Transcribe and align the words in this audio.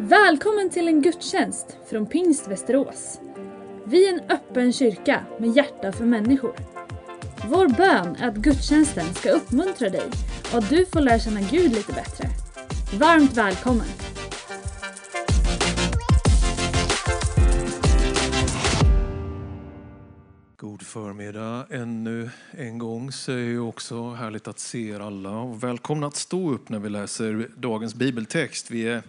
Välkommen 0.00 0.70
till 0.70 0.88
en 0.88 1.02
gudstjänst 1.02 1.76
från 1.90 2.06
Pingst 2.06 2.48
Västerås. 2.48 3.20
Vi 3.84 4.08
är 4.08 4.12
en 4.12 4.30
öppen 4.30 4.72
kyrka 4.72 5.24
med 5.38 5.56
hjärta 5.56 5.92
för 5.92 6.04
människor. 6.04 6.54
Vår 7.48 7.68
bön 7.68 8.16
är 8.16 8.28
att 8.28 8.36
gudstjänsten 8.36 9.14
ska 9.14 9.30
uppmuntra 9.30 9.88
dig 9.88 10.10
och 10.52 10.58
att 10.58 10.70
du 10.70 10.86
får 10.86 11.00
lära 11.00 11.18
känna 11.18 11.40
Gud 11.40 11.72
lite 11.72 11.92
bättre. 11.92 12.28
Varmt 12.98 13.36
välkommen! 13.36 13.86
God 20.56 20.82
förmiddag 20.82 21.66
ännu 21.70 22.30
en 22.50 22.78
gång. 22.78 23.12
Så 23.12 23.32
är 23.32 23.52
det 23.52 23.58
också 23.58 24.10
härligt 24.10 24.48
att 24.48 24.58
se 24.58 24.90
er 24.90 25.00
alla. 25.00 25.30
Och 25.30 25.64
välkomna 25.64 26.06
att 26.06 26.16
stå 26.16 26.50
upp 26.50 26.68
när 26.68 26.78
vi 26.78 26.88
läser 26.88 27.48
dagens 27.56 27.94
bibeltext. 27.94 28.70
Vi 28.70 28.88
är 28.88 29.02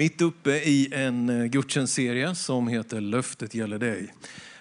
mitt 0.00 0.20
uppe 0.20 0.50
i 0.50 0.88
en 0.92 1.28
eh, 1.28 1.46
gudstjänstserie 1.46 2.34
som 2.34 2.68
heter 2.68 3.00
Löftet 3.00 3.54
gäller 3.54 3.78
dig. 3.78 4.14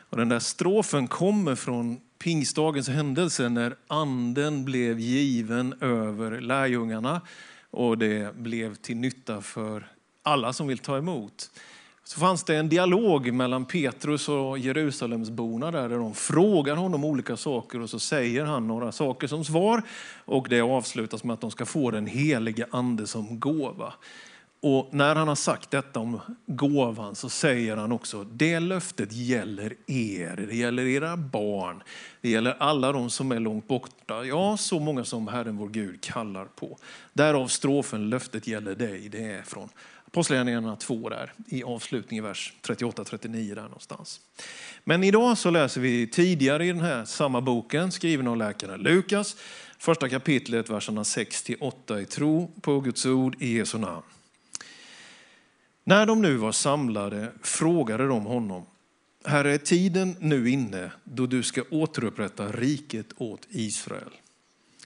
Och 0.09 0.17
den 0.17 0.29
där 0.29 0.39
strofen 0.39 1.07
kommer 1.07 1.55
från 1.55 1.99
pingstdagens 2.23 2.89
händelse 2.89 3.49
när 3.49 3.75
anden 3.87 4.65
blev 4.65 4.99
given 4.99 5.73
över 5.81 6.41
lärjungarna 6.41 7.21
och 7.71 7.97
det 7.97 8.35
blev 8.35 8.75
till 8.75 8.97
nytta 8.97 9.41
för 9.41 9.87
alla 10.23 10.53
som 10.53 10.67
vill 10.67 10.77
ta 10.77 10.97
emot. 10.97 11.51
Så 12.03 12.19
fanns 12.19 12.43
det 12.43 12.55
en 12.55 12.69
dialog 12.69 13.33
mellan 13.33 13.65
Petrus 13.65 14.29
och 14.29 14.59
Jerusalemsborna 14.59 15.71
där, 15.71 15.89
där 15.89 15.97
de 15.97 16.13
frågar 16.13 16.75
honom 16.75 17.03
olika 17.03 17.37
saker 17.37 17.81
och 17.81 17.89
så 17.89 17.99
säger 17.99 18.45
han 18.45 18.67
några 18.67 18.91
saker 18.91 19.27
som 19.27 19.45
svar 19.45 19.81
och 20.25 20.47
det 20.49 20.61
avslutas 20.61 21.23
med 21.23 21.33
att 21.33 21.41
de 21.41 21.51
ska 21.51 21.65
få 21.65 21.91
den 21.91 22.07
helige 22.07 22.65
ande 22.71 23.07
som 23.07 23.39
gåva. 23.39 23.93
Och 24.61 24.89
när 24.91 25.15
han 25.15 25.27
har 25.27 25.35
sagt 25.35 25.71
detta 25.71 25.99
om 25.99 26.19
gåvan 26.45 27.15
så 27.15 27.29
säger 27.29 27.77
han 27.77 27.91
också, 27.91 28.23
det 28.23 28.59
löftet 28.59 29.11
gäller 29.11 29.75
er, 29.87 30.45
det 30.49 30.55
gäller 30.55 30.85
era 30.85 31.17
barn, 31.17 31.83
det 32.21 32.29
gäller 32.29 32.55
alla 32.59 32.91
de 32.91 33.09
som 33.09 33.31
är 33.31 33.39
långt 33.39 33.67
borta, 33.67 34.25
ja 34.25 34.57
så 34.57 34.79
många 34.79 35.03
som 35.03 35.27
Herren 35.27 35.57
vår 35.57 35.69
Gud 35.69 36.01
kallar 36.01 36.45
på. 36.45 36.77
Därav 37.13 37.47
strofen 37.47 38.09
löftet 38.09 38.47
gäller 38.47 38.75
dig, 38.75 39.09
det 39.09 39.23
är 39.23 39.41
från 39.41 39.69
Apostlagärningarna 40.07 40.75
2 40.75 41.09
där, 41.09 41.33
i 41.47 41.63
avslutningen, 41.63 42.25
i 42.25 42.27
vers 42.27 42.53
38-39 42.63 43.55
där 43.55 43.61
någonstans. 43.61 44.21
Men 44.83 45.03
idag 45.03 45.37
så 45.37 45.49
läser 45.49 45.81
vi 45.81 46.07
tidigare 46.07 46.65
i 46.65 46.67
den 46.67 46.81
här 46.81 47.05
samma 47.05 47.41
boken, 47.41 47.91
skriven 47.91 48.27
av 48.27 48.37
läkaren 48.37 48.79
Lukas, 48.79 49.35
första 49.77 50.09
kapitlet, 50.09 50.69
verserna 50.69 51.03
6-8 51.03 51.99
i 51.99 52.05
tro 52.05 52.51
på 52.61 52.79
Guds 52.79 53.05
ord 53.05 53.35
i 53.39 53.57
Jesu 53.57 53.77
namn. 53.77 54.03
När 55.83 56.05
de 56.05 56.21
nu 56.21 56.35
var 56.35 56.51
samlade 56.51 57.31
frågade 57.41 58.07
de 58.07 58.25
honom, 58.25 58.65
Herre, 59.25 59.53
är 59.53 59.57
tiden 59.57 60.15
nu 60.19 60.49
inne 60.49 60.91
då 61.03 61.25
du 61.25 61.43
ska 61.43 61.63
återupprätta 61.71 62.51
riket 62.51 63.07
åt 63.17 63.47
Israel? 63.49 64.11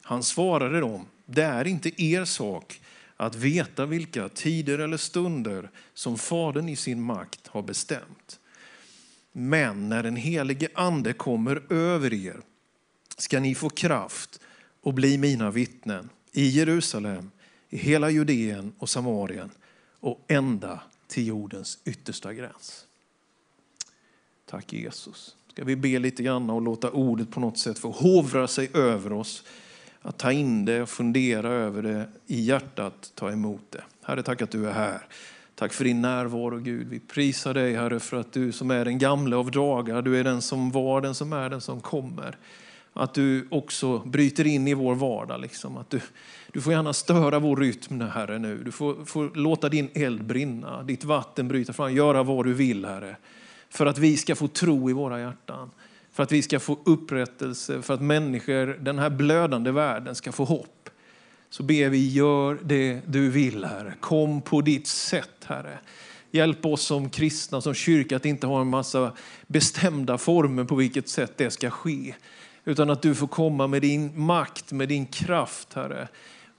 Han 0.02 0.24
svarade 0.24 0.80
dem, 0.80 1.06
det 1.26 1.44
är 1.44 1.68
inte 1.68 2.04
er 2.04 2.26
sak 2.26 2.82
att 3.18 3.36
veta 3.36 3.86
vilka 3.86 4.30
tider 4.30 4.80
eller 4.80 4.98
stunder 4.98 5.70
som 5.94 6.18
Fadern 6.18 6.70
i 6.70 6.76
sin 6.76 7.02
makt 7.02 7.48
har 7.48 7.62
bestämt. 7.62 8.40
Men 9.32 9.90
när 9.90 10.04
den 10.04 10.16
helige 10.16 10.68
ande 10.74 11.14
kommer 11.14 11.74
över 11.74 12.14
er 12.14 12.42
ska 13.18 13.40
ni 13.40 13.56
få 13.56 13.70
kraft 13.70 14.40
och 14.82 14.94
bli 14.94 15.18
mina 15.18 15.52
vittnen 15.52 16.10
i 16.32 16.48
Jerusalem, 16.48 17.32
i 17.70 17.78
hela 17.78 18.10
Judeen 18.10 18.74
och 18.78 18.90
Samarien 18.90 19.50
och 20.04 20.26
ända 20.28 20.80
till 21.08 21.28
jordens 21.28 21.80
yttersta 21.86 22.34
gräns. 22.34 22.86
Tack 24.46 24.74
Jesus. 24.74 25.36
Ska 25.52 25.64
vi 25.64 25.76
be 25.76 26.00
lite 26.00 26.24
grann 26.24 26.50
och 26.50 26.62
låta 26.62 26.92
ordet 26.92 27.32
på 27.32 27.40
något 27.40 27.58
sätt 27.58 27.80
få 27.80 27.92
hovra 27.92 28.48
sig 28.48 28.70
över 28.74 29.14
oss. 29.14 29.44
Att 30.02 30.18
ta 30.18 30.32
in 30.32 30.66
det 30.66 30.82
och 30.82 30.90
fundera 30.90 31.50
över 31.50 31.82
det 31.82 32.10
i 32.28 32.42
hjärtat, 32.42 33.12
ta 33.16 33.32
emot 33.32 33.62
det. 33.70 33.84
Herre, 34.02 34.24
tack 34.24 34.42
att 34.42 34.52
du 34.52 34.68
är 34.68 34.74
här. 34.74 35.08
Tack 35.56 35.74
för 35.74 35.84
din 35.84 36.02
närvaro 36.02 36.58
Gud. 36.58 36.88
Vi 36.88 37.00
prisar 37.00 37.54
dig 37.54 37.76
Herre 37.76 38.00
för 38.00 38.18
att 38.18 38.32
du 38.32 38.52
som 38.52 38.72
är 38.72 38.86
den 38.86 38.98
gamle 38.98 39.36
av 39.36 39.52
dagar, 39.52 40.02
du 40.02 40.20
är 40.20 40.24
den 40.24 40.42
som 40.42 40.72
var, 40.72 41.02
den 41.02 41.16
som 41.16 41.34
är, 41.34 41.50
den 41.50 41.62
som 41.62 41.82
kommer. 41.82 42.38
Att 42.94 43.14
du 43.14 43.48
också 43.52 44.00
bryter 44.00 44.48
in 44.48 44.68
i 44.68 44.74
vår 44.74 44.96
vardag. 44.96 45.42
Liksom. 45.42 45.78
Att 45.78 45.90
du, 45.90 46.02
du 46.52 46.62
får 46.62 46.74
gärna 46.74 46.94
störa 46.94 47.40
vår 47.40 47.58
rytm 47.58 48.02
Herre 48.02 48.40
nu. 48.40 48.64
Du 48.64 48.72
får, 48.72 49.06
får 49.06 49.32
låta 49.36 49.70
din 49.70 49.90
eld 49.94 50.26
brinna, 50.26 50.84
ditt 50.84 51.04
vatten 51.04 51.48
bryta 51.48 51.74
fram, 51.74 51.96
göra 51.96 52.24
vad 52.24 52.46
du 52.46 52.54
vill 52.54 52.86
Herre. 52.86 53.18
För 53.70 53.86
att 53.86 53.98
vi 53.98 54.18
ska 54.18 54.36
få 54.36 54.48
tro 54.48 54.90
i 54.90 54.94
våra 54.94 55.20
hjärtan. 55.20 55.72
För 56.12 56.24
att 56.24 56.32
vi 56.32 56.42
ska 56.42 56.60
få 56.60 56.80
upprättelse, 56.84 57.82
för 57.82 57.94
att 57.94 58.02
människor, 58.02 58.78
den 58.80 59.00
här 59.00 59.10
blödande 59.10 59.72
världen 59.72 60.16
ska 60.16 60.32
få 60.32 60.46
hopp. 60.46 60.90
Så 61.50 61.64
ber 61.64 61.90
vi, 61.90 62.10
gör 62.10 62.60
det 62.64 63.02
du 63.06 63.30
vill 63.30 63.66
Herre. 63.66 63.94
Kom 64.00 64.42
på 64.42 64.62
ditt 64.62 64.88
sätt 64.88 65.46
Herre. 65.46 65.80
Hjälp 66.32 66.66
oss 66.66 66.82
som 66.82 67.10
kristna, 67.10 67.62
som 67.62 67.74
kyrka 67.74 68.16
att 68.16 68.26
inte 68.26 68.48
ha 68.48 68.62
en 68.62 68.68
massa 68.68 69.12
bestämda 69.48 70.18
former 70.18 70.64
på 70.64 70.76
vilket 70.76 71.10
sätt 71.10 71.34
det 71.38 71.52
ska 71.52 71.70
ske. 71.70 72.14
Utan 72.66 72.90
att 72.90 73.02
du 73.02 73.16
får 73.16 73.28
komma 73.28 73.68
med 73.68 73.82
din 73.82 74.20
makt, 74.20 74.72
med 74.72 74.90
din 74.90 75.06
kraft 75.06 75.74
Herre 75.74 76.08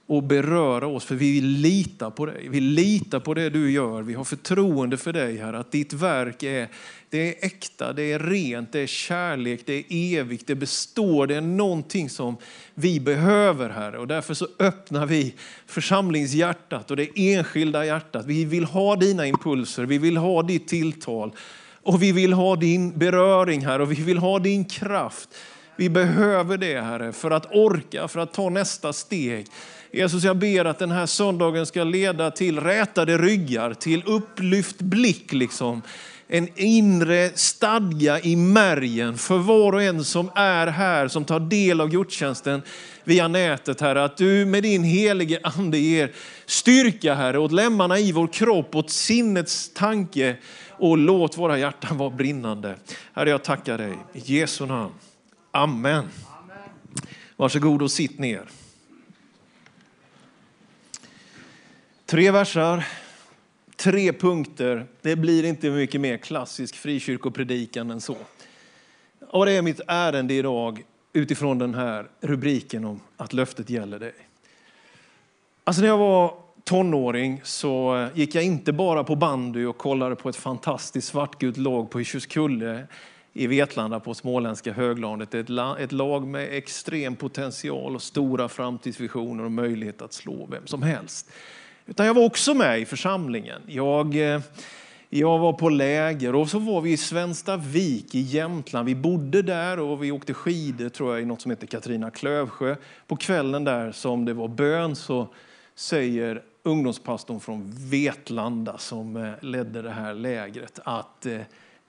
och 0.07 0.23
beröra 0.23 0.87
oss, 0.87 1.05
för 1.05 1.15
vi 1.15 1.31
vill 1.31 1.47
lita 1.47 2.11
på 2.11 2.25
dig. 2.25 2.47
Vi 2.49 2.59
litar 2.59 3.19
på 3.19 3.33
det 3.33 3.49
du 3.49 3.71
gör. 3.71 4.01
Vi 4.01 4.13
har 4.13 4.23
förtroende 4.23 4.97
för 4.97 5.13
dig, 5.13 5.37
Herre, 5.37 5.59
att 5.59 5.71
ditt 5.71 5.93
verk 5.93 6.43
är, 6.43 6.67
det 7.09 7.29
är 7.29 7.45
äkta, 7.45 7.93
det 7.93 8.11
är 8.11 8.19
rent, 8.19 8.71
det 8.71 8.79
är 8.79 8.87
kärlek, 8.87 9.61
det 9.65 9.73
är 9.73 10.19
evigt, 10.19 10.47
det 10.47 10.55
består. 10.55 11.27
Det 11.27 11.35
är 11.35 11.41
någonting 11.41 12.09
som 12.09 12.37
vi 12.73 12.99
behöver, 12.99 13.69
Herre. 13.69 13.97
Och 13.97 14.07
därför 14.07 14.33
så 14.33 14.47
öppnar 14.59 15.05
vi 15.05 15.35
församlingshjärtat 15.65 16.91
och 16.91 16.97
det 16.97 17.09
enskilda 17.15 17.85
hjärtat. 17.85 18.25
Vi 18.25 18.45
vill 18.45 18.65
ha 18.65 18.95
dina 18.95 19.27
impulser, 19.27 19.83
vi 19.85 19.97
vill 19.97 20.17
ha 20.17 20.43
ditt 20.43 20.67
tilltal 20.67 21.31
och 21.83 22.03
vi 22.03 22.11
vill 22.11 22.33
ha 22.33 22.55
din 22.55 22.97
beröring, 22.97 23.65
här 23.65 23.81
och 23.81 23.91
vi 23.91 23.95
vill 23.95 24.17
ha 24.17 24.39
din 24.39 24.65
kraft. 24.65 25.29
Vi 25.75 25.89
behöver 25.89 26.57
det, 26.57 26.81
Herre, 26.81 27.11
för 27.11 27.31
att 27.31 27.55
orka, 27.55 28.07
för 28.07 28.19
att 28.19 28.33
ta 28.33 28.49
nästa 28.49 28.93
steg. 28.93 29.47
Jesus, 29.91 30.23
jag 30.23 30.37
ber 30.37 30.65
att 30.65 30.79
den 30.79 30.91
här 30.91 31.05
söndagen 31.05 31.65
ska 31.65 31.83
leda 31.83 32.31
till 32.31 32.59
rätade 32.59 33.17
ryggar, 33.17 33.73
till 33.73 34.03
upplyft 34.05 34.81
blick. 34.81 35.33
Liksom. 35.33 35.81
En 36.27 36.47
inre 36.55 37.31
stadga 37.35 38.19
i 38.19 38.35
märgen 38.35 39.17
för 39.17 39.37
var 39.37 39.73
och 39.73 39.83
en 39.83 40.03
som 40.03 40.31
är 40.35 40.67
här, 40.67 41.07
som 41.07 41.25
tar 41.25 41.39
del 41.39 41.81
av 41.81 41.89
gudstjänsten 41.89 42.61
via 43.03 43.27
nätet, 43.27 43.81
Herre. 43.81 44.03
Att 44.03 44.17
du 44.17 44.45
med 44.45 44.63
din 44.63 44.83
helige 44.83 45.39
ande 45.43 45.77
ger 45.77 46.11
styrka, 46.45 47.13
Herre, 47.13 47.39
åt 47.39 47.51
lemmarna 47.51 47.99
i 47.99 48.11
vår 48.11 48.27
kropp, 48.27 48.75
åt 48.75 48.89
sinnets 48.89 49.73
tanke 49.73 50.35
och 50.69 50.97
låt 50.97 51.37
våra 51.37 51.57
hjärtan 51.57 51.97
vara 51.97 52.09
brinnande. 52.09 52.75
Herre, 53.13 53.29
jag 53.29 53.43
tackar 53.43 53.77
dig 53.77 53.97
i 54.13 54.19
Jesu 54.19 54.65
namn. 54.65 54.91
Amen. 55.55 56.09
Varsågod 57.35 57.81
och 57.81 57.91
sitt 57.91 58.19
ner. 58.19 58.49
Tre 62.05 62.31
versar, 62.31 62.87
tre 63.75 64.13
punkter. 64.13 64.85
Det 65.01 65.15
blir 65.15 65.45
inte 65.45 65.69
mycket 65.69 66.01
mer 66.01 66.17
klassisk 66.17 66.75
frikyrkopredikan 66.75 67.91
än 67.91 68.01
så. 68.01 68.17
Och 69.29 69.45
det 69.45 69.51
är 69.51 69.61
mitt 69.61 69.81
ärende 69.87 70.33
idag 70.33 70.83
utifrån 71.13 71.57
den 71.57 71.73
här 71.73 72.07
rubriken 72.21 72.85
om 72.85 72.99
att 73.17 73.33
löftet 73.33 73.69
gäller 73.69 73.99
dig. 73.99 74.13
Alltså 75.63 75.81
när 75.81 75.89
jag 75.89 75.97
var 75.97 76.33
tonåring 76.63 77.41
så 77.43 78.07
gick 78.13 78.35
jag 78.35 78.43
inte 78.43 78.73
bara 78.73 79.03
på 79.03 79.15
bandy 79.15 79.65
och 79.65 79.77
kollade 79.77 80.15
på 80.15 80.29
ett 80.29 80.35
fantastiskt 80.35 81.07
svartgult 81.07 81.57
lag 81.57 81.89
på 81.89 82.03
Tjuskulle 82.03 82.87
i 83.37 83.47
Vetlanda 83.47 83.99
på 83.99 84.13
småländska 84.13 84.73
höglandet. 84.73 85.33
Ett, 85.33 85.49
ett 85.79 85.91
lag 85.91 86.27
med 86.27 86.57
extrem 86.57 87.15
potential 87.15 87.95
och 87.95 88.01
stora 88.01 88.49
framtidsvisioner 88.49 89.43
och 89.43 89.51
möjlighet 89.51 90.01
att 90.01 90.13
slå 90.13 90.47
vem 90.51 90.67
som 90.67 90.83
helst. 90.83 91.31
Utan 91.85 92.05
jag 92.05 92.13
var 92.13 92.25
också 92.25 92.53
med 92.53 92.79
i 92.79 92.85
församlingen. 92.85 93.61
Jag, 93.67 94.15
eh, 94.15 94.41
jag 95.09 95.39
var 95.39 95.53
på 95.53 95.69
läger 95.69 96.35
och 96.35 96.49
så 96.49 96.59
var 96.59 96.81
vi 96.81 96.91
i 96.91 96.97
Svenstavik 96.97 98.15
i 98.15 98.19
Jämtland. 98.19 98.85
Vi 98.85 98.95
bodde 98.95 99.41
där 99.41 99.79
och 99.79 100.03
vi 100.03 100.11
åkte 100.11 100.33
skidor 100.33 100.89
tror 100.89 101.13
jag, 101.13 101.21
i 101.21 101.25
något 101.25 101.41
som 101.41 101.51
heter 101.51 101.67
Katrina 101.67 102.11
Klövsjö. 102.11 102.75
På 103.07 103.15
kvällen 103.15 103.63
där 103.63 103.91
som 103.91 104.25
det 104.25 104.33
var 104.33 104.47
bön 104.47 104.95
så 104.95 105.27
säger 105.75 106.41
ungdomspastorn 106.63 107.39
från 107.39 107.71
Vetlanda 107.89 108.77
som 108.77 109.15
eh, 109.15 109.31
ledde 109.41 109.81
det 109.81 109.91
här 109.91 110.13
lägret 110.13 110.79
att 110.83 111.25
eh, 111.25 111.39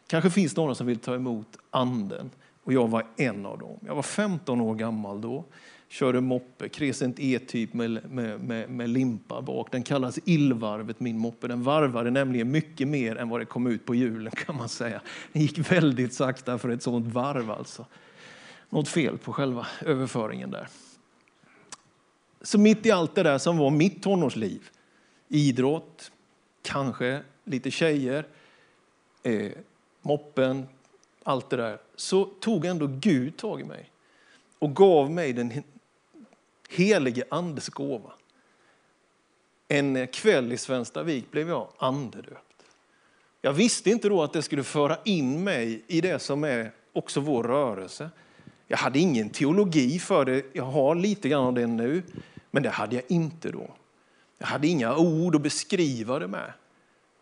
kanske 0.07 0.31
finns 0.31 0.57
några 0.57 0.75
som 0.75 0.87
vill 0.87 0.99
ta 0.99 1.15
emot 1.15 1.57
anden. 1.71 2.31
Och 2.65 2.73
jag 2.73 2.89
var 2.89 3.07
en 3.17 3.47
av 3.47 3.59
dem. 3.59 3.79
Jag 3.87 3.95
var 3.95 4.03
15 4.03 4.61
år 4.61 4.75
gammal 4.75 5.21
då. 5.21 5.45
körde 5.89 6.21
moppe, 6.21 6.69
Crescent 6.69 7.17
E-typ 7.19 7.73
med, 7.73 8.11
med, 8.11 8.41
med, 8.41 8.71
med, 8.71 8.89
limpa 8.89 9.43
bak. 9.43 9.73
Den 9.73 9.83
kallas 9.83 10.19
illvarvet, 10.25 11.01
min 11.01 11.19
moppe. 11.19 11.49
Den 11.49 11.63
varvade 11.63 12.11
nämligen 12.11 12.51
mycket 12.51 12.89
mer 12.89 13.17
än 13.17 13.29
vad 13.29 13.41
det 13.41 13.45
kom 13.45 13.67
ut 13.67 13.85
på 13.85 13.95
hjulen 13.95 14.33
kan 14.33 14.57
man 14.57 14.69
säga. 14.69 15.01
Den 15.33 15.43
gick 15.43 15.73
väldigt 15.73 16.15
sakta 16.15 16.59
för 16.59 16.69
ett 16.69 16.83
sånt 16.83 17.15
varv 17.15 17.51
alltså. 17.51 17.87
Något 18.71 18.89
fel 18.89 19.19
på 19.19 19.33
själva 19.33 19.67
överföringen 19.85 20.51
där. 20.51 20.69
Så 22.43 22.59
mitt 22.59 22.87
i 22.87 22.91
allt 22.91 23.15
det 23.15 23.23
där 23.23 23.39
som 23.39 23.59
var 23.59 23.71
mitt 23.71 24.03
tonårsliv, 24.03 24.69
idrott, 25.29 26.13
kanske 26.63 27.23
lite 27.45 27.71
tjejer, 27.71 28.27
eh, 29.23 29.53
moppen, 30.07 30.69
allt 31.23 31.51
det 31.51 31.57
där, 31.57 31.79
så 31.97 32.25
tog 32.25 32.65
ändå 32.65 32.87
Gud 32.87 33.37
tag 33.37 33.61
i 33.61 33.65
mig 33.65 33.91
och 34.59 34.77
gav 34.77 35.11
mig 35.11 35.33
den 35.33 35.63
helige 36.69 37.25
Andes 37.29 37.69
gåva. 37.69 38.13
En 39.69 40.07
kväll 40.07 40.53
i 40.53 40.57
Svenstavik 40.57 41.31
blev 41.31 41.49
jag 41.49 41.69
andedöpt. 41.79 42.65
Jag 43.43 43.53
visste 43.53 43.91
inte 43.91 44.09
då 44.09 44.23
att 44.23 44.33
det 44.33 44.43
skulle 44.43 44.63
föra 44.63 44.99
in 45.05 45.45
mig 45.45 45.83
i 45.87 46.01
det 46.01 46.19
som 46.19 46.45
är 46.45 46.73
också 46.93 47.21
vår 47.21 47.45
rörelse. 47.45 48.11
Jag 48.67 48.79
hade 48.79 48.99
ingen 48.99 49.31
teologi 49.31 49.99
för 49.99 50.25
det, 50.25 50.45
jag 50.53 50.65
har 50.65 50.95
lite 50.95 51.29
grann 51.29 51.45
av 51.45 51.55
det 51.55 51.67
nu, 51.67 52.03
men 52.51 52.63
det 52.63 52.71
hade 52.71 52.97
jag 52.97 53.05
inte 53.09 53.51
då. 53.51 53.71
Jag 54.39 54.47
hade 54.47 54.67
inga 54.67 54.97
ord 54.97 55.37
att 55.37 55.43
beskriva 55.43 56.19
det 56.19 56.29
med, 56.29 56.53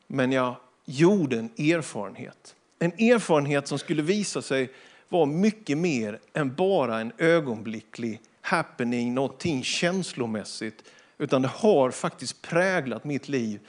men 0.06 0.32
jag 0.32 0.54
gjorde 0.84 1.38
en 1.38 1.50
erfarenhet. 1.58 2.54
En 2.84 2.92
erfarenhet 2.92 3.68
som 3.68 3.78
skulle 3.78 4.02
visa 4.02 4.42
sig 4.42 4.72
vara 5.08 5.26
mycket 5.26 5.78
mer 5.78 6.20
än 6.32 6.54
bara 6.54 7.00
en 7.00 7.12
ögonblicklig 7.18 8.20
happening, 8.40 9.14
någonting 9.14 9.62
känslomässigt, 9.62 10.84
utan 11.18 11.42
det 11.42 11.48
har 11.48 11.90
faktiskt 11.90 12.42
präglat 12.42 13.04
mitt 13.04 13.28
liv. 13.28 13.60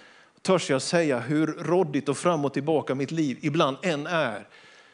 Törs 0.41 0.69
jag 0.69 0.81
säga 0.81 1.19
hur 1.19 1.47
råddigt 1.47 2.09
och 2.09 2.17
fram 2.17 2.45
och 2.45 2.53
tillbaka 2.53 2.95
mitt 2.95 3.11
liv 3.11 3.37
ibland 3.41 3.77
än 3.81 4.07
är, 4.07 4.47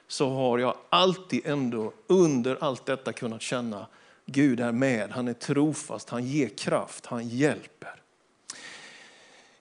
så 0.07 0.29
har 0.29 0.59
jag 0.59 0.75
alltid 0.89 1.41
ändå 1.45 1.93
under 2.07 2.57
allt 2.61 2.85
detta 2.85 3.13
kunnat 3.13 3.41
känna 3.41 3.87
Gud 4.25 4.59
är 4.59 4.71
med, 4.71 5.11
han 5.11 5.27
är 5.27 5.33
trofast, 5.33 6.09
han 6.09 6.25
ger 6.25 6.49
kraft, 6.49 7.05
han 7.05 7.27
hjälper. 7.27 8.00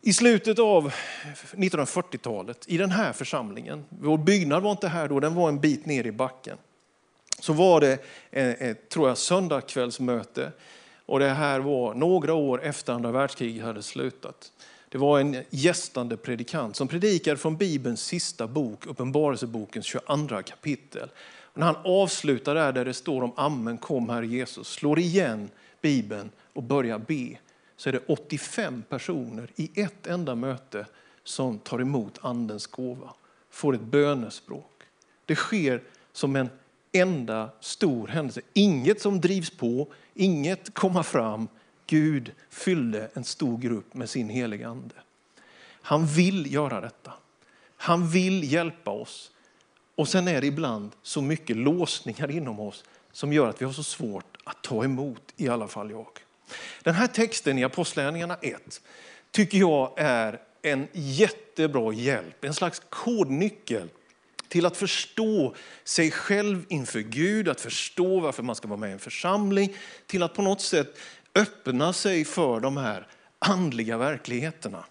I 0.03 0.13
slutet 0.13 0.59
av 0.59 0.93
1940-talet, 1.53 2.65
i 2.67 2.77
den 2.77 2.91
här 2.91 3.13
församlingen, 3.13 3.85
vår 3.89 4.19
byggnad 4.19 4.63
var 4.63 4.71
inte 4.71 4.89
här 4.89 5.09
då, 5.09 5.21
den 5.21 5.35
var 5.35 5.49
en 5.49 5.61
bit 5.61 5.87
ner 5.87 6.07
i 6.07 6.13
backen, 6.13 6.57
så 7.41 7.53
var 7.53 7.81
det 7.81 7.99
ett, 8.31 8.89
tror 8.89 9.09
jag, 9.09 9.19
söndagskvällsmöte. 9.19 10.53
Och 11.07 11.19
det 11.19 11.29
här 11.29 11.61
var 11.61 11.95
några 11.95 12.35
år 12.35 12.63
efter 12.63 12.93
andra 12.93 13.11
världskriget 13.11 13.65
hade 13.65 13.83
slutat. 13.83 14.53
Det 14.89 14.99
var 14.99 15.21
en 15.21 15.45
gästande 15.51 16.17
predikant 16.17 16.77
som 16.77 16.89
predikade 16.89 17.37
från 17.37 17.57
Bibelns 17.57 18.03
sista 18.03 18.47
bok, 18.47 18.87
Uppenbarelsebokens 18.87 19.87
22 19.87 20.43
kapitel. 20.43 21.09
Och 21.43 21.59
när 21.59 21.67
han 21.67 21.77
avslutar 21.85 22.55
där, 22.55 22.73
där 22.73 22.85
det 22.85 22.95
står 22.95 23.23
om 23.23 23.33
Amen 23.37 23.79
kom 23.79 24.09
Herre 24.09 24.27
Jesus, 24.27 24.69
slår 24.69 24.99
igen 24.99 25.49
Bibeln 25.81 26.31
och 26.53 26.63
börjar 26.63 26.99
be, 26.99 27.39
så 27.81 27.89
är 27.89 27.93
det 27.93 28.03
85 28.07 28.83
personer 28.89 29.51
i 29.57 29.81
ett 29.81 30.07
enda 30.07 30.35
möte 30.35 30.87
som 31.25 31.59
tar 31.59 31.81
emot 31.81 32.19
Andens 32.23 32.67
gåva, 32.67 33.15
får 33.51 33.75
ett 33.75 33.81
bönespråk. 33.81 34.83
Det 35.25 35.35
sker 35.35 35.83
som 36.13 36.37
en 36.37 36.49
enda 36.93 37.51
stor 37.61 38.09
händelse. 38.09 38.41
Inget 38.53 39.01
som 39.01 39.21
drivs 39.21 39.51
på, 39.51 39.89
inget 40.15 40.75
komma 40.75 41.03
fram. 41.03 41.49
Gud 41.87 42.33
fyllde 42.51 43.11
en 43.15 43.25
stor 43.25 43.59
grupp 43.59 43.95
med 43.95 44.11
sin 44.11 44.29
heliga 44.29 44.69
ande. 44.69 44.95
Han 45.83 46.07
vill 46.07 46.53
göra 46.53 46.81
detta. 46.81 47.13
Han 47.77 48.09
vill 48.09 48.53
hjälpa 48.53 48.91
oss. 48.91 49.31
Och 49.95 50.09
sen 50.09 50.29
är 50.29 50.41
det 50.41 50.47
ibland 50.47 50.91
så 51.03 51.23
mycket 51.23 51.57
låsningar 51.57 52.31
inom 52.31 52.61
oss 52.61 52.85
som 53.13 53.33
gör 53.33 53.49
att 53.49 53.61
vi 53.61 53.65
har 53.65 53.73
så 53.73 53.83
svårt 53.83 54.37
att 54.45 54.63
ta 54.63 54.85
emot, 54.85 55.33
i 55.37 55.49
alla 55.49 55.69
fall 55.69 55.91
jag. 55.91 56.07
Den 56.83 56.95
här 56.95 57.07
texten 57.07 57.59
i 57.59 57.65
Apostlagärningarna 57.65 58.37
1 58.43 58.81
tycker 59.31 59.59
jag 59.59 59.93
är 59.97 60.41
en 60.63 60.89
jättebra 60.93 61.93
hjälp, 61.93 62.45
en 62.45 62.55
slags 62.55 62.83
kodnyckel 62.89 63.89
till 64.49 64.67
att 64.67 64.77
förstå 64.77 65.55
sig 65.85 66.11
själv 66.11 66.65
inför 66.69 67.01
Gud, 67.01 67.49
att 67.49 67.61
förstå 67.61 68.21
varför 68.21 68.43
man 68.43 68.57
ska 68.57 68.69
vara 68.69 68.81
med 68.81 68.91
i 68.91 68.93
en 68.93 68.99
församling, 68.99 69.75
till 70.07 70.23
att 70.23 70.35
på 70.35 70.43
något 70.43 70.61
sätt 70.61 70.99
öppna 71.35 71.93
sig 71.93 72.25
för 72.25 72.61
de 72.61 72.77
här 72.77 73.07
andliga 73.39 73.99
verkligheterna. 73.99 74.85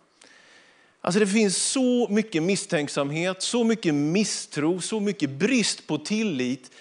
Alltså 1.02 1.20
det 1.20 1.28
finns 1.28 1.58
så 1.58 2.08
mycket 2.10 2.44
misstänksamhet, 2.44 3.42
så 3.42 3.64
mycket 3.64 3.94
misstro, 3.96 4.82
så 4.82 5.00
mycket 5.00 5.30
brist 5.30 5.88
på 5.88 5.98
tillit 5.98 6.72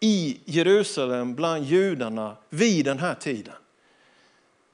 i 0.00 0.40
Jerusalem 0.44 1.34
bland 1.34 1.64
judarna 1.64 2.36
vid 2.50 2.84
den 2.84 2.98
här 2.98 3.14
tiden. 3.14 3.54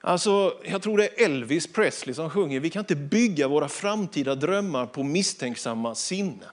Alltså, 0.06 0.60
jag 0.64 0.82
tror 0.82 0.98
det 0.98 1.04
är 1.04 1.24
Elvis 1.24 1.66
Presley 1.66 2.14
som 2.14 2.30
sjunger, 2.30 2.60
vi 2.60 2.70
kan 2.70 2.80
inte 2.80 2.96
bygga 2.96 3.48
våra 3.48 3.68
framtida 3.68 4.34
drömmar 4.34 4.86
på 4.86 5.02
misstänksamma 5.02 5.94
sinnen. 5.94 6.48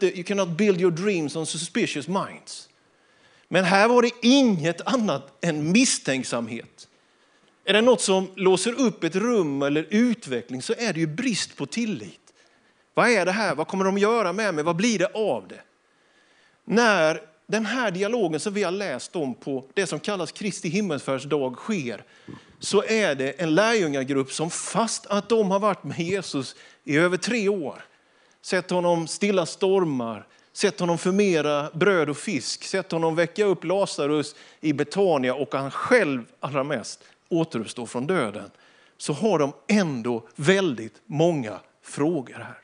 You 0.00 0.22
cannot 0.22 0.48
build 0.48 0.80
your 0.80 0.90
dreams 0.90 1.36
on 1.36 1.46
suspicious 1.46 2.08
minds. 2.08 2.68
Men 3.48 3.64
här 3.64 3.88
var 3.88 4.02
det 4.02 4.10
inget 4.22 4.80
annat 4.80 5.44
än 5.44 5.72
misstänksamhet. 5.72 6.88
Är 7.64 7.72
det 7.72 7.80
något 7.80 8.00
som 8.00 8.30
låser 8.34 8.80
upp 8.80 9.04
ett 9.04 9.16
rum 9.16 9.62
eller 9.62 9.86
utveckling 9.90 10.62
så 10.62 10.74
är 10.78 10.92
det 10.92 11.00
ju 11.00 11.06
brist 11.06 11.56
på 11.56 11.66
tillit. 11.66 12.32
Vad 12.94 13.08
är 13.08 13.26
det 13.26 13.32
här? 13.32 13.54
Vad 13.54 13.68
kommer 13.68 13.84
de 13.84 13.98
göra 13.98 14.32
med 14.32 14.54
mig? 14.54 14.64
Vad 14.64 14.76
blir 14.76 14.98
det 14.98 15.10
av 15.14 15.48
det? 15.48 15.60
När 16.64 17.20
den 17.46 17.66
här 17.66 17.90
dialogen 17.90 18.40
som 18.40 18.54
vi 18.54 18.62
har 18.62 18.70
läst 18.70 19.16
om 19.16 19.34
på 19.34 19.64
det 19.74 19.86
som 19.86 20.00
kallas 20.00 20.32
Kristi 20.32 20.68
himmelsfärdsdag 20.68 21.56
sker, 21.56 22.04
så 22.58 22.82
är 22.82 23.14
det 23.14 23.30
en 23.30 23.54
lärjungagrupp 23.54 24.32
som 24.32 24.50
fast 24.50 25.06
att 25.06 25.28
de 25.28 25.50
har 25.50 25.58
varit 25.58 25.84
med 25.84 26.00
Jesus 26.00 26.56
i 26.84 26.96
över 26.96 27.16
tre 27.16 27.48
år, 27.48 27.84
sett 28.42 28.70
honom 28.70 29.06
stilla 29.08 29.46
stormar, 29.46 30.26
sett 30.52 30.80
honom 30.80 30.98
förmera 30.98 31.70
bröd 31.72 32.10
och 32.10 32.16
fisk, 32.16 32.64
sett 32.64 32.92
honom 32.92 33.14
väcka 33.14 33.44
upp 33.44 33.64
Lazarus 33.64 34.34
i 34.60 34.72
Betania 34.72 35.34
och 35.34 35.54
han 35.54 35.70
själv 35.70 36.24
allra 36.40 36.64
mest 36.64 37.00
återuppstå 37.28 37.86
från 37.86 38.06
döden, 38.06 38.50
så 38.96 39.12
har 39.12 39.38
de 39.38 39.52
ändå 39.68 40.28
väldigt 40.36 40.94
många 41.06 41.60
frågor 41.82 42.38
här. 42.38 42.58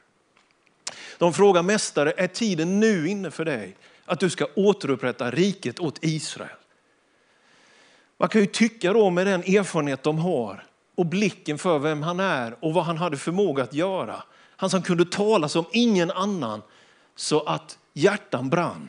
De 1.18 1.32
frågar 1.32 1.62
mästare, 1.62 2.12
är 2.16 2.26
tiden 2.26 2.80
nu 2.80 3.08
inne 3.08 3.30
för 3.30 3.44
dig 3.44 3.76
att 4.04 4.20
du 4.20 4.30
ska 4.30 4.46
återupprätta 4.56 5.30
riket 5.30 5.80
åt 5.80 5.98
Israel? 6.00 6.56
Man 8.18 8.28
kan 8.28 8.40
ju 8.40 8.46
tycka 8.46 8.92
då 8.92 9.10
med 9.10 9.26
den 9.26 9.40
erfarenhet 9.40 10.02
de 10.02 10.18
har 10.18 10.66
och 10.94 11.06
blicken 11.06 11.58
för 11.58 11.78
vem 11.78 12.02
han 12.02 12.20
är 12.20 12.56
och 12.60 12.74
vad 12.74 12.84
han 12.84 12.96
hade 12.96 13.16
förmåga 13.16 13.62
att 13.62 13.74
göra. 13.74 14.22
Han 14.56 14.70
som 14.70 14.82
kunde 14.82 15.04
tala 15.04 15.48
som 15.48 15.64
ingen 15.72 16.10
annan 16.10 16.62
så 17.16 17.40
att 17.40 17.78
hjärtan 17.92 18.50
brann. 18.50 18.88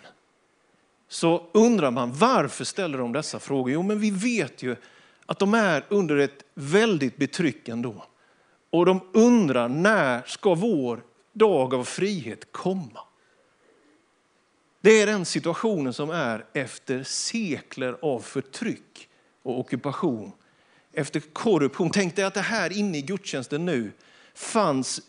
Så 1.08 1.46
undrar 1.51 1.91
man 1.91 2.13
varför 2.13 2.65
ställer 2.65 2.98
de 2.98 3.13
dessa 3.13 3.39
frågor? 3.39 3.74
Jo, 3.74 3.84
men 3.84 4.00
vi 4.00 4.12
vet 4.12 4.63
ju 4.63 4.75
att 5.25 5.39
de 5.39 5.53
är 5.53 5.86
under 5.89 6.17
ett 6.17 6.43
väldigt 6.53 7.17
betryck 7.17 7.67
ändå. 7.67 8.05
Och 8.70 8.86
de 8.86 9.01
undrar 9.13 9.67
när 9.67 10.22
ska 10.25 10.55
vår 10.55 11.03
dag 11.34 11.74
av 11.74 11.84
frihet 11.84 12.51
komma? 12.51 13.00
Det 14.84 15.02
är 15.02 15.06
den 15.06 15.25
situationen 15.25 15.94
som 15.94 16.10
är 16.10 16.46
efter 16.54 17.04
sekler 17.04 17.98
av 18.02 18.20
förtryck 18.20 19.10
och 19.44 19.60
ockupation. 19.60 20.32
Efter 20.94 21.20
korruption. 21.20 21.90
Tänk 21.90 22.16
dig 22.16 22.25
att 22.25 22.34
det 22.34 22.42
här 22.42 22.78
inne 22.78 22.98
i 22.98 23.02
gudstjänsten 23.02 23.66
nu 23.66 23.92
fanns 24.34 25.02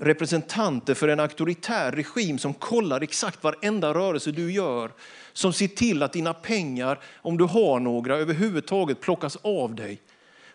representanter 0.00 0.94
för 0.94 1.08
en 1.08 1.20
auktoritär 1.20 1.92
regim 1.92 2.38
som 2.38 2.54
kollar 2.54 3.00
exakt 3.00 3.44
varenda 3.44 3.94
rörelse 3.94 4.30
du 4.32 4.52
gör. 4.52 4.90
Som 5.32 5.52
ser 5.52 5.68
till 5.68 6.02
att 6.02 6.12
dina 6.12 6.34
pengar, 6.34 7.00
om 7.16 7.36
du 7.36 7.44
har 7.44 7.80
några, 7.80 8.16
överhuvudtaget 8.16 9.00
plockas 9.00 9.36
av 9.36 9.74
dig. 9.74 10.00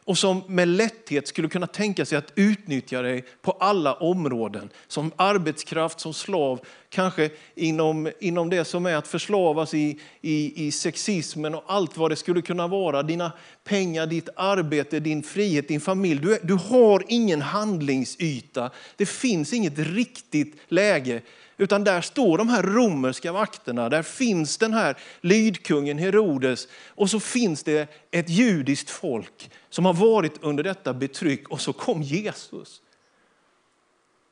Och 0.06 0.18
som 0.18 0.42
med 0.48 0.68
lätthet 0.68 1.28
skulle 1.28 1.48
kunna 1.48 1.68
tänka 1.68 2.06
sig 2.06 2.18
att 2.18 2.34
utnyttja 2.36 3.02
dig 3.02 3.26
på 3.42 3.52
alla 3.52 3.94
områden. 3.94 4.70
Som 4.88 5.12
arbetskraft, 5.16 6.00
som 6.00 6.14
slav, 6.14 6.60
kanske 6.90 7.30
inom, 7.56 8.12
inom 8.20 8.50
det 8.50 8.66
som 8.66 8.86
är 8.86 8.96
att 8.96 9.08
förslavas 9.08 9.74
i, 9.74 10.00
i, 10.22 10.66
i 10.68 10.72
sexismen 10.72 11.56
och 11.56 11.64
allt 11.68 11.98
vad 11.98 12.12
det 12.12 12.16
skulle 12.16 12.42
kunna 12.42 12.68
vara. 12.68 13.04
Dina 13.04 13.32
pengar, 13.64 14.08
ditt 14.08 14.30
arbete, 14.36 15.00
din 15.00 15.24
frihet, 15.24 15.68
din 15.68 15.82
familj. 15.82 16.22
Du, 16.22 16.40
du 16.44 16.54
har 16.54 17.04
ingen 17.08 17.42
handlingsyta. 17.42 18.72
Det 18.96 19.06
finns 19.06 19.54
inget 19.54 19.80
riktigt 19.80 20.56
läge. 20.68 21.22
Utan 21.58 21.84
där 21.84 22.02
står 22.02 22.38
de 22.38 22.50
här 22.50 22.64
romerska 22.64 23.32
vakterna, 23.32 23.90
där 23.90 24.04
finns 24.04 24.58
den 24.58 24.74
här 24.74 24.98
lydkungen 25.22 25.98
Herodes 25.98 26.68
och 26.88 27.10
så 27.10 27.20
finns 27.20 27.64
det 27.64 27.90
ett 28.12 28.30
judiskt 28.30 28.90
folk 28.90 29.52
som 29.70 29.86
har 29.86 29.94
varit 29.94 30.44
under 30.44 30.64
detta 30.64 30.94
betryck 30.94 31.50
och 31.50 31.62
så 31.62 31.74
kom 31.74 32.02
Jesus. 32.02 32.82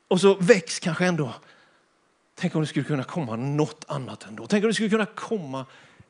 Och 0.08 0.22
så 0.22 0.34
väcks 0.34 0.80
kanske 0.80 1.06
ändå, 1.06 1.34
tänk 2.36 2.56
om 2.56 2.62
det 2.62 2.68
skulle 2.68 2.86
kunna 2.86 3.04
komma 3.04 3.36
något 3.36 3.86
annat 3.88 4.26
ändå. 4.28 4.48
Tänk 4.48 4.64
om 4.64 4.68
det 4.68 4.74
skulle 4.74 4.90
kunna 4.90 5.06
komma 5.06 5.66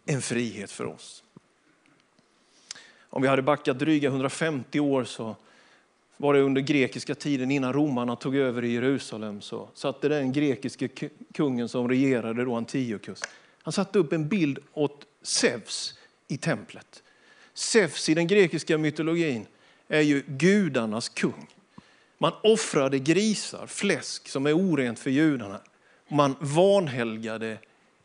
en 0.06 0.22
frihet 0.22 0.72
för 0.72 0.86
oss. 0.86 1.24
Om 3.10 3.22
vi 3.22 3.28
hade 3.28 3.42
backat 3.42 3.80
dryga 3.80 4.10
150 4.10 4.80
år 4.80 5.04
så 5.04 5.36
var 6.18 6.34
det 6.34 6.40
under 6.42 6.62
grekiska 6.62 7.16
tiden 7.16 7.52
innan 7.52 7.74
romarna 7.74 8.16
tog 8.16 8.36
över 8.36 8.64
i 8.64 8.72
Jerusalem 8.72 9.42
så 9.42 9.70
satte 9.74 10.10
den 10.10 10.32
grekiske 10.34 10.90
kungen 11.34 11.70
som 11.70 11.90
regerade 11.90 12.46
då 12.46 12.56
Antiochus. 12.56 13.22
Han 13.64 13.72
satte 13.72 14.00
upp 14.00 14.14
en 14.14 14.28
bild 14.28 14.60
åt 14.74 15.06
Zeus 15.22 15.94
i 16.28 16.38
templet. 16.38 17.04
Zeus 17.54 18.10
i 18.10 18.14
den 18.14 18.28
grekiska 18.28 18.78
mytologin 18.78 19.46
är 19.88 20.02
ju 20.02 20.24
gudarnas 20.28 21.10
kung. 21.10 21.48
Man 22.18 22.34
offrade 22.44 23.00
grisar, 23.00 23.68
fläsk 23.68 24.28
som 24.28 24.46
är 24.46 24.58
orent 24.58 25.00
för 25.00 25.10
judarna. 25.10 25.60
Man 26.08 26.36
vanhelgade 26.40 27.58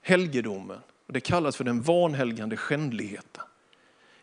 helgedomen. 0.02 0.78
Det 1.06 1.20
kallas 1.20 1.56
för 1.56 1.64
den 1.64 1.82
vanhelgande 1.82 2.56
skändligheten. 2.56 3.44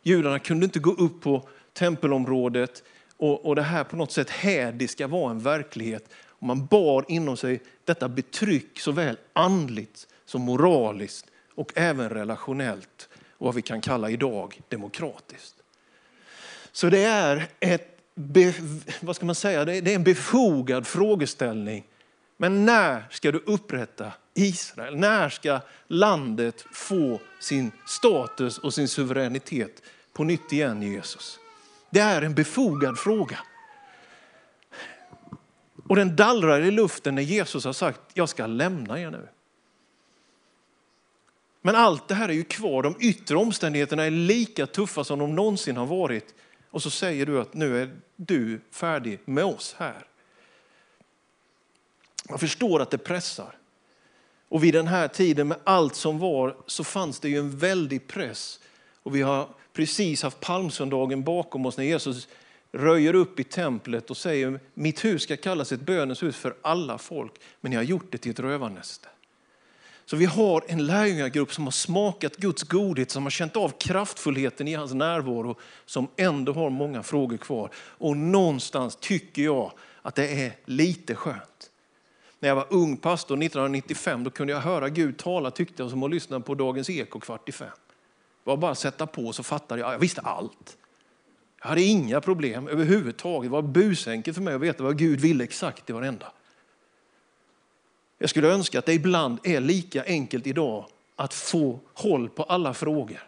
Judarna 0.03 0.39
kunde 0.39 0.65
inte 0.65 0.79
gå 0.79 0.91
upp 0.91 1.21
på 1.21 1.49
tempelområdet 1.73 2.83
och, 3.17 3.45
och 3.45 3.55
det 3.55 3.61
här 3.61 3.83
på 3.83 3.95
något 3.95 4.11
sätt 4.11 4.29
hädiska 4.29 5.07
var 5.07 5.29
en 5.29 5.39
verklighet. 5.39 6.09
Och 6.29 6.47
man 6.47 6.65
bar 6.65 7.05
inom 7.07 7.37
sig 7.37 7.61
detta 7.85 8.09
betryck 8.09 8.79
såväl 8.79 9.17
andligt 9.33 10.07
som 10.25 10.41
moraliskt 10.41 11.25
och 11.55 11.71
även 11.75 12.09
relationellt 12.09 13.09
och 13.37 13.45
vad 13.45 13.55
vi 13.55 13.61
kan 13.61 13.81
kalla 13.81 14.09
idag 14.09 14.61
demokratiskt. 14.69 15.55
Så 16.71 16.89
det 16.89 17.03
är, 17.03 17.47
ett, 17.59 17.99
vad 19.01 19.15
ska 19.15 19.25
man 19.25 19.35
säga, 19.35 19.65
det 19.65 19.91
är 19.91 19.95
en 19.95 20.03
befogad 20.03 20.87
frågeställning. 20.87 21.83
Men 22.37 22.65
när 22.65 23.07
ska 23.09 23.31
du 23.31 23.43
upprätta 23.45 24.11
Israel? 24.33 24.95
När 24.95 25.29
ska 25.29 25.59
landet 25.87 26.65
få 26.73 27.19
sin 27.39 27.71
status 27.87 28.57
och 28.57 28.73
sin 28.73 28.87
suveränitet 28.87 29.81
på 30.13 30.23
nytt 30.23 30.53
igen, 30.53 30.81
Jesus? 30.81 31.39
Det 31.95 32.01
är 32.01 32.21
en 32.21 32.33
befogad 32.33 32.99
fråga. 32.99 33.39
Och 35.87 35.95
den 35.95 36.15
dallrar 36.15 36.61
i 36.61 36.71
luften 36.71 37.15
när 37.15 37.21
Jesus 37.21 37.65
har 37.65 37.73
sagt, 37.73 38.01
jag 38.13 38.29
ska 38.29 38.47
lämna 38.47 38.99
er 38.99 39.11
nu. 39.11 39.27
Men 41.61 41.75
allt 41.75 42.07
det 42.07 42.15
här 42.15 42.29
är 42.29 42.33
ju 42.33 42.43
kvar. 42.43 42.83
De 42.83 42.95
yttre 42.99 43.37
omständigheterna 43.37 44.03
är 44.03 44.11
lika 44.11 44.67
tuffa 44.67 45.03
som 45.03 45.19
de 45.19 45.35
någonsin 45.35 45.77
har 45.77 45.85
varit. 45.85 46.35
Och 46.71 46.83
så 46.83 46.89
säger 46.89 47.25
du 47.25 47.41
att 47.41 47.53
nu 47.53 47.81
är 47.81 47.95
du 48.15 48.61
färdig 48.71 49.19
med 49.25 49.45
oss 49.45 49.75
här. 49.77 50.05
Jag 52.29 52.39
förstår 52.39 52.81
att 52.81 52.91
det 52.91 52.97
pressar. 52.97 53.57
Och 54.49 54.63
vid 54.63 54.73
den 54.73 54.87
här 54.87 55.07
tiden 55.07 55.47
med 55.47 55.57
allt 55.63 55.95
som 55.95 56.19
var 56.19 56.57
så 56.65 56.83
fanns 56.83 57.19
det 57.19 57.29
ju 57.29 57.37
en 57.37 57.57
väldig 57.57 58.07
press. 58.07 58.59
Och 59.03 59.15
vi 59.15 59.21
har 59.21 59.49
precis 59.75 60.23
haft 60.23 60.39
palmsöndagen 60.39 61.23
bakom 61.23 61.65
oss 61.65 61.77
när 61.77 61.83
Jesus 61.83 62.27
röjer 62.71 63.13
upp 63.13 63.39
i 63.39 63.43
templet 63.43 64.09
och 64.09 64.17
säger 64.17 64.59
mitt 64.73 65.05
hus 65.05 65.23
ska 65.23 65.37
kallas 65.37 65.71
ett 65.71 65.81
bönens 65.81 66.23
hus 66.23 66.35
för 66.35 66.55
alla 66.61 66.97
folk, 66.97 67.33
men 67.61 67.69
ni 67.69 67.75
har 67.75 67.83
gjort 67.83 68.11
det 68.11 68.17
till 68.17 68.31
ett 68.31 68.39
rövarnäste. 68.39 69.07
Så 70.05 70.15
vi 70.15 70.25
har 70.25 70.63
en 70.67 70.85
lärjungagrupp 70.85 71.53
som 71.53 71.63
har 71.63 71.71
smakat 71.71 72.37
Guds 72.37 72.63
godhet, 72.63 73.11
som 73.11 73.23
har 73.23 73.29
känt 73.29 73.55
av 73.55 73.69
kraftfullheten 73.69 74.67
i 74.67 74.73
hans 74.73 74.93
närvaro, 74.93 75.55
som 75.85 76.07
ändå 76.15 76.53
har 76.53 76.69
många 76.69 77.03
frågor 77.03 77.37
kvar. 77.37 77.69
Och 77.75 78.17
någonstans 78.17 78.97
tycker 79.01 79.41
jag 79.41 79.71
att 80.01 80.15
det 80.15 80.45
är 80.45 80.51
lite 80.65 81.15
skönt. 81.15 81.71
När 82.39 82.49
jag 82.49 82.55
var 82.55 82.67
ung 82.69 82.97
pastor 82.97 83.35
1995 83.35 84.23
då 84.23 84.29
kunde 84.29 84.53
jag 84.53 84.59
höra 84.59 84.89
Gud 84.89 85.17
tala, 85.17 85.51
tyckte 85.51 85.83
jag, 85.83 85.89
som 85.89 86.03
att 86.03 86.11
lyssna 86.11 86.39
på 86.39 86.55
Dagens 86.55 86.89
Eko 86.89 87.19
kvart 87.19 87.49
i 87.49 87.51
fem. 87.51 87.69
Det 88.45 88.49
var 88.49 88.57
bara 88.57 88.71
att 88.71 88.79
sätta 88.79 89.07
på 89.07 89.33
så 89.33 89.43
fattade 89.43 89.81
jag. 89.81 89.93
Jag 89.93 89.99
visste 89.99 90.21
allt. 90.21 90.77
Jag 91.61 91.69
hade 91.69 91.81
inga 91.81 92.21
problem 92.21 92.67
överhuvudtaget. 92.67 93.51
Det 93.51 93.53
var 93.53 93.61
busenkelt 93.61 94.35
för 94.35 94.43
mig 94.43 94.53
att 94.53 94.61
veta 94.61 94.83
vad 94.83 94.97
Gud 94.97 95.19
ville 95.19 95.43
exakt 95.43 95.89
i 95.89 95.93
varenda. 95.93 96.31
Jag 98.17 98.29
skulle 98.29 98.47
önska 98.47 98.79
att 98.79 98.85
det 98.85 98.93
ibland 98.93 99.39
är 99.43 99.59
lika 99.59 100.03
enkelt 100.03 100.47
idag 100.47 100.85
att 101.15 101.33
få 101.33 101.79
håll 101.93 102.29
på 102.29 102.43
alla 102.43 102.73
frågor. 102.73 103.23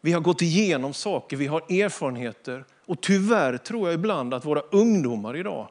Vi 0.00 0.12
har 0.12 0.20
gått 0.20 0.42
igenom 0.42 0.94
saker, 0.94 1.36
vi 1.36 1.46
har 1.46 1.60
erfarenheter 1.60 2.64
och 2.86 3.00
tyvärr 3.00 3.56
tror 3.56 3.88
jag 3.88 3.94
ibland 3.94 4.34
att 4.34 4.44
våra 4.44 4.60
ungdomar 4.60 5.36
idag 5.36 5.68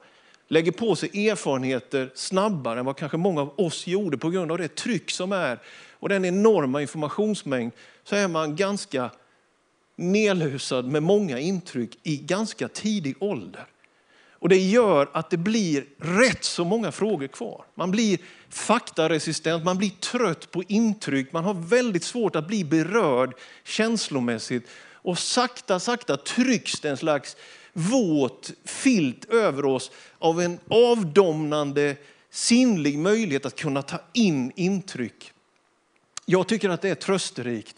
lägger 0.52 0.72
på 0.72 0.96
sig 0.96 1.30
erfarenheter 1.30 2.12
snabbare 2.16 2.80
än 2.80 2.86
vad 2.86 2.98
kanske 2.98 3.18
många 3.18 3.42
av 3.42 3.54
oss 3.60 3.88
gjorde 3.88 4.18
på 4.18 4.30
grund 4.30 4.52
av 4.52 4.58
det 4.58 4.76
tryck 4.76 5.12
som 5.12 5.32
är 5.32 5.60
och 5.92 6.10
den 6.10 6.26
enorma 6.26 6.82
informationsmängd 6.82 7.72
så 8.04 8.16
är 8.16 8.28
man 8.28 8.56
ganska 8.56 9.12
nedlusad 9.96 10.86
med 10.86 11.04
många 11.04 11.40
intryck 11.40 11.98
i 12.04 12.18
ganska 12.18 12.68
tidig 12.68 13.16
ålder. 13.20 13.66
Och 14.32 14.50
Det 14.50 14.58
gör 14.58 15.10
att 15.14 15.30
det 15.30 15.38
blir 15.38 15.86
rätt 15.98 16.44
så 16.44 16.66
många 16.66 16.92
frågor 16.92 17.28
kvar. 17.28 17.66
Man 17.76 17.92
blir 17.92 18.20
faktaresistent, 18.50 19.66
man 19.66 19.78
blir 19.78 19.90
trött 19.90 20.52
på 20.52 20.64
intryck, 20.68 21.34
man 21.34 21.44
har 21.44 21.54
väldigt 21.54 22.04
svårt 22.04 22.36
att 22.36 22.48
bli 22.48 22.64
berörd 22.64 23.34
känslomässigt. 23.64 24.68
Och 24.94 25.20
sakta, 25.20 25.80
sakta 25.80 26.18
trycks 26.18 26.80
det 26.80 26.90
en 26.90 26.98
slags 26.98 27.38
våt 27.74 28.52
filt 28.66 29.26
över 29.26 29.66
oss 29.66 29.92
av 30.20 30.42
en 30.42 30.60
avdomnande 30.70 31.96
sinnlig 32.30 33.00
möjlighet 33.00 33.46
att 33.46 33.56
kunna 33.56 33.82
ta 33.82 34.00
in 34.14 34.52
intryck. 34.56 35.32
Jag 36.26 36.48
tycker 36.48 36.70
att 36.70 36.82
det 36.82 36.90
är 36.90 36.96
trösterikt 36.96 37.76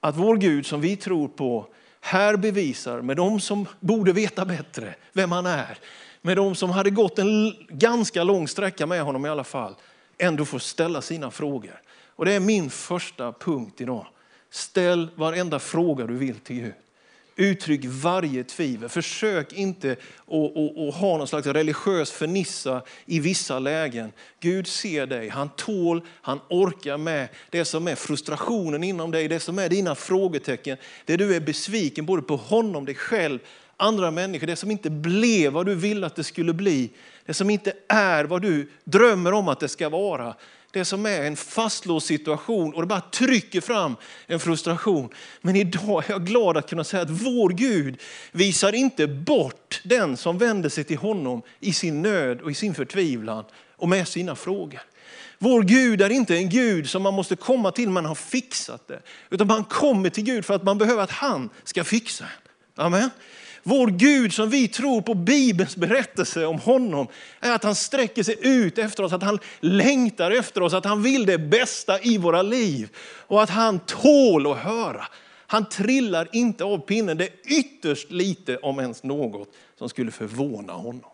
att 0.00 0.16
vår 0.16 0.36
Gud 0.36 0.66
som 0.66 0.80
vi 0.80 0.96
tror 0.96 1.28
på 1.28 1.66
här 2.00 2.36
bevisar 2.36 3.00
med 3.00 3.16
de 3.16 3.40
som 3.40 3.66
borde 3.80 4.12
veta 4.12 4.44
bättre 4.44 4.94
vem 5.12 5.32
han 5.32 5.46
är, 5.46 5.78
med 6.22 6.36
de 6.36 6.54
som 6.54 6.70
hade 6.70 6.90
gått 6.90 7.18
en 7.18 7.54
ganska 7.68 8.24
lång 8.24 8.48
sträcka 8.48 8.86
med 8.86 9.02
honom 9.02 9.26
i 9.26 9.28
alla 9.28 9.44
fall, 9.44 9.74
ändå 10.18 10.44
får 10.44 10.58
ställa 10.58 11.02
sina 11.02 11.30
frågor. 11.30 11.82
Och 12.16 12.24
det 12.24 12.32
är 12.32 12.40
min 12.40 12.70
första 12.70 13.32
punkt 13.32 13.80
idag. 13.80 14.06
Ställ 14.50 15.08
varenda 15.14 15.58
fråga 15.58 16.06
du 16.06 16.16
vill 16.16 16.38
till 16.38 16.56
Gud. 16.56 16.72
Uttryck 17.40 17.84
varje 17.84 18.44
tvivel. 18.44 18.88
Försök 18.88 19.52
inte 19.52 19.92
att, 19.92 20.94
ha 20.94 21.18
någon 21.18 21.28
slags 21.28 21.46
religiös 21.46 22.10
fernissa 22.10 22.82
i 23.06 23.20
vissa 23.20 23.58
lägen. 23.58 24.12
Gud 24.40 24.66
ser 24.66 25.06
dig, 25.06 25.28
han 25.28 25.48
tål, 25.48 26.02
han 26.22 26.40
orkar 26.48 26.98
med 26.98 27.28
det 27.50 27.64
som 27.64 27.88
är 27.88 27.94
frustrationen 27.94 28.84
inom 28.84 29.10
dig, 29.10 29.28
det 29.28 29.40
som 29.40 29.58
är 29.58 29.68
dina 29.68 29.94
frågetecken, 29.94 30.76
det 31.04 31.16
du 31.16 31.36
är 31.36 31.40
besviken 31.40 32.06
både 32.06 32.22
på 32.22 32.36
honom, 32.36 32.84
dig 32.84 32.94
själv, 32.94 33.38
andra 33.76 34.10
människor, 34.10 34.46
det 34.46 34.56
som 34.56 34.70
inte 34.70 34.90
blev 34.90 35.52
vad 35.52 35.66
du 35.66 35.74
ville 35.74 36.06
att 36.06 36.16
det 36.16 36.24
skulle 36.24 36.52
bli, 36.52 36.90
det 37.26 37.34
som 37.34 37.50
inte 37.50 37.72
är 37.88 38.24
vad 38.24 38.42
du 38.42 38.70
drömmer 38.84 39.32
om 39.32 39.48
att 39.48 39.60
det 39.60 39.68
ska 39.68 39.88
vara 39.88 40.34
det 40.72 40.84
som 40.84 41.06
är 41.06 41.22
en 41.22 41.36
fastlåst 41.36 42.06
situation 42.06 42.74
och 42.74 42.80
det 42.80 42.86
bara 42.86 43.00
trycker 43.00 43.60
fram 43.60 43.96
en 44.26 44.40
frustration. 44.40 45.08
Men 45.40 45.56
idag 45.56 46.04
är 46.06 46.12
jag 46.12 46.26
glad 46.26 46.56
att 46.56 46.70
kunna 46.70 46.84
säga 46.84 47.02
att 47.02 47.10
vår 47.10 47.48
Gud 47.48 48.00
visar 48.32 48.74
inte 48.74 49.06
bort 49.06 49.80
den 49.84 50.16
som 50.16 50.38
vänder 50.38 50.68
sig 50.68 50.84
till 50.84 50.98
honom 50.98 51.42
i 51.60 51.72
sin 51.72 52.02
nöd 52.02 52.40
och 52.40 52.50
i 52.50 52.54
sin 52.54 52.74
förtvivlan 52.74 53.44
och 53.76 53.88
med 53.88 54.08
sina 54.08 54.36
frågor. 54.36 54.80
Vår 55.38 55.62
Gud 55.62 56.02
är 56.02 56.10
inte 56.10 56.36
en 56.36 56.48
Gud 56.48 56.90
som 56.90 57.02
man 57.02 57.14
måste 57.14 57.36
komma 57.36 57.70
till 57.70 57.84
när 57.84 57.92
man 57.92 58.04
har 58.04 58.14
fixat 58.14 58.88
det. 58.88 59.02
Utan 59.30 59.46
man 59.46 59.64
kommer 59.64 60.10
till 60.10 60.24
Gud 60.24 60.44
för 60.44 60.54
att 60.54 60.62
man 60.62 60.78
behöver 60.78 61.02
att 61.02 61.10
han 61.10 61.50
ska 61.64 61.84
fixa 61.84 62.24
Amen. 62.76 63.10
Vår 63.62 63.86
Gud 63.86 64.32
som 64.32 64.50
vi 64.50 64.68
tror 64.68 65.02
på 65.02 65.14
Bibelns 65.14 65.76
berättelse 65.76 66.46
om 66.46 66.58
honom 66.58 67.06
är 67.40 67.52
att 67.52 67.64
han 67.64 67.74
sträcker 67.74 68.22
sig 68.22 68.36
ut 68.40 68.78
efter 68.78 69.02
oss, 69.02 69.12
att 69.12 69.22
han 69.22 69.38
längtar 69.60 70.30
efter 70.30 70.62
oss, 70.62 70.74
att 70.74 70.84
han 70.84 71.02
vill 71.02 71.26
det 71.26 71.38
bästa 71.38 72.00
i 72.00 72.18
våra 72.18 72.42
liv 72.42 72.88
och 73.02 73.42
att 73.42 73.50
han 73.50 73.78
tål 73.78 74.52
att 74.52 74.58
höra. 74.58 75.06
Han 75.46 75.68
trillar 75.68 76.28
inte 76.32 76.64
av 76.64 76.78
pinnen. 76.78 77.16
Det 77.16 77.24
är 77.24 77.58
ytterst 77.58 78.10
lite, 78.10 78.56
om 78.56 78.80
ens 78.80 79.02
något, 79.02 79.48
som 79.78 79.88
skulle 79.88 80.10
förvåna 80.10 80.72
honom. 80.72 81.10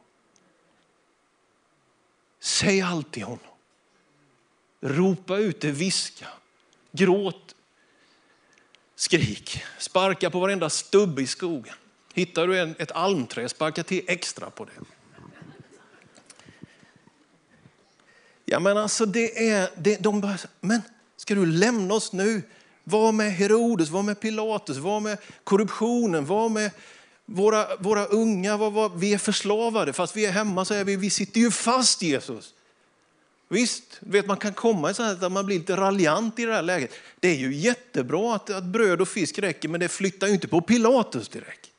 Säg 2.40 2.80
allt 2.80 3.12
till 3.12 3.22
honom. 3.22 3.38
Ropa 4.80 5.36
ut 5.36 5.60
det, 5.60 5.70
viska, 5.70 6.26
gråt. 6.92 7.54
skrik. 8.96 9.62
Sparka 9.78 10.30
på 10.30 10.40
varenda 10.40 10.70
stubbe 10.70 11.22
i 11.22 11.26
skogen. 11.26 11.74
Hittar 12.16 12.46
du 12.46 12.58
en, 12.58 12.74
ett 12.78 12.92
almträ, 12.92 13.48
sparka 13.48 13.82
till 13.82 14.04
extra 14.06 14.50
på 14.50 14.64
det. 14.64 14.70
Ja, 18.44 18.60
men 18.60 18.78
alltså 18.78 19.06
det 19.06 19.48
är, 19.48 19.70
det, 19.76 19.96
de 20.02 20.20
bara, 20.20 20.38
men 20.60 20.82
ska 21.16 21.34
du 21.34 21.46
lämna 21.46 21.94
oss 21.94 22.12
nu? 22.12 22.42
Var 22.84 23.12
med 23.12 23.32
Herodes, 23.32 23.90
var 23.90 24.02
med 24.02 24.20
Pilatus, 24.20 24.76
var 24.76 25.00
med 25.00 25.18
korruptionen, 25.44 26.26
var 26.26 26.48
med 26.48 26.70
våra, 27.24 27.76
våra 27.76 28.04
unga. 28.04 28.56
Var, 28.56 28.70
var, 28.70 28.88
vi 28.88 29.14
är 29.14 29.18
förslavade, 29.18 29.92
fast 29.92 30.16
vi 30.16 30.26
är 30.26 30.32
hemma 30.32 30.64
så 30.64 30.74
är 30.74 30.84
vi, 30.84 30.96
vi 30.96 31.10
sitter 31.10 31.40
ju 31.40 31.50
fast 31.50 32.02
Jesus. 32.02 32.54
Visst, 33.48 33.98
vet, 34.00 34.26
man 34.26 34.36
kan 34.36 34.54
komma 34.54 34.90
i 34.90 34.94
så 34.94 35.02
här 35.02 35.12
att 35.24 35.32
man 35.32 35.46
blir 35.46 35.58
lite 35.58 35.76
raljant 35.76 36.38
i 36.38 36.44
det 36.44 36.54
här 36.54 36.62
läget. 36.62 36.90
Det 37.20 37.28
är 37.28 37.36
ju 37.36 37.54
jättebra 37.54 38.34
att, 38.34 38.50
att 38.50 38.64
bröd 38.64 39.00
och 39.00 39.08
fisk 39.08 39.38
räcker, 39.38 39.68
men 39.68 39.80
det 39.80 39.88
flyttar 39.88 40.26
ju 40.26 40.34
inte 40.34 40.48
på 40.48 40.60
Pilatus 40.60 41.28
direkt. 41.28 41.75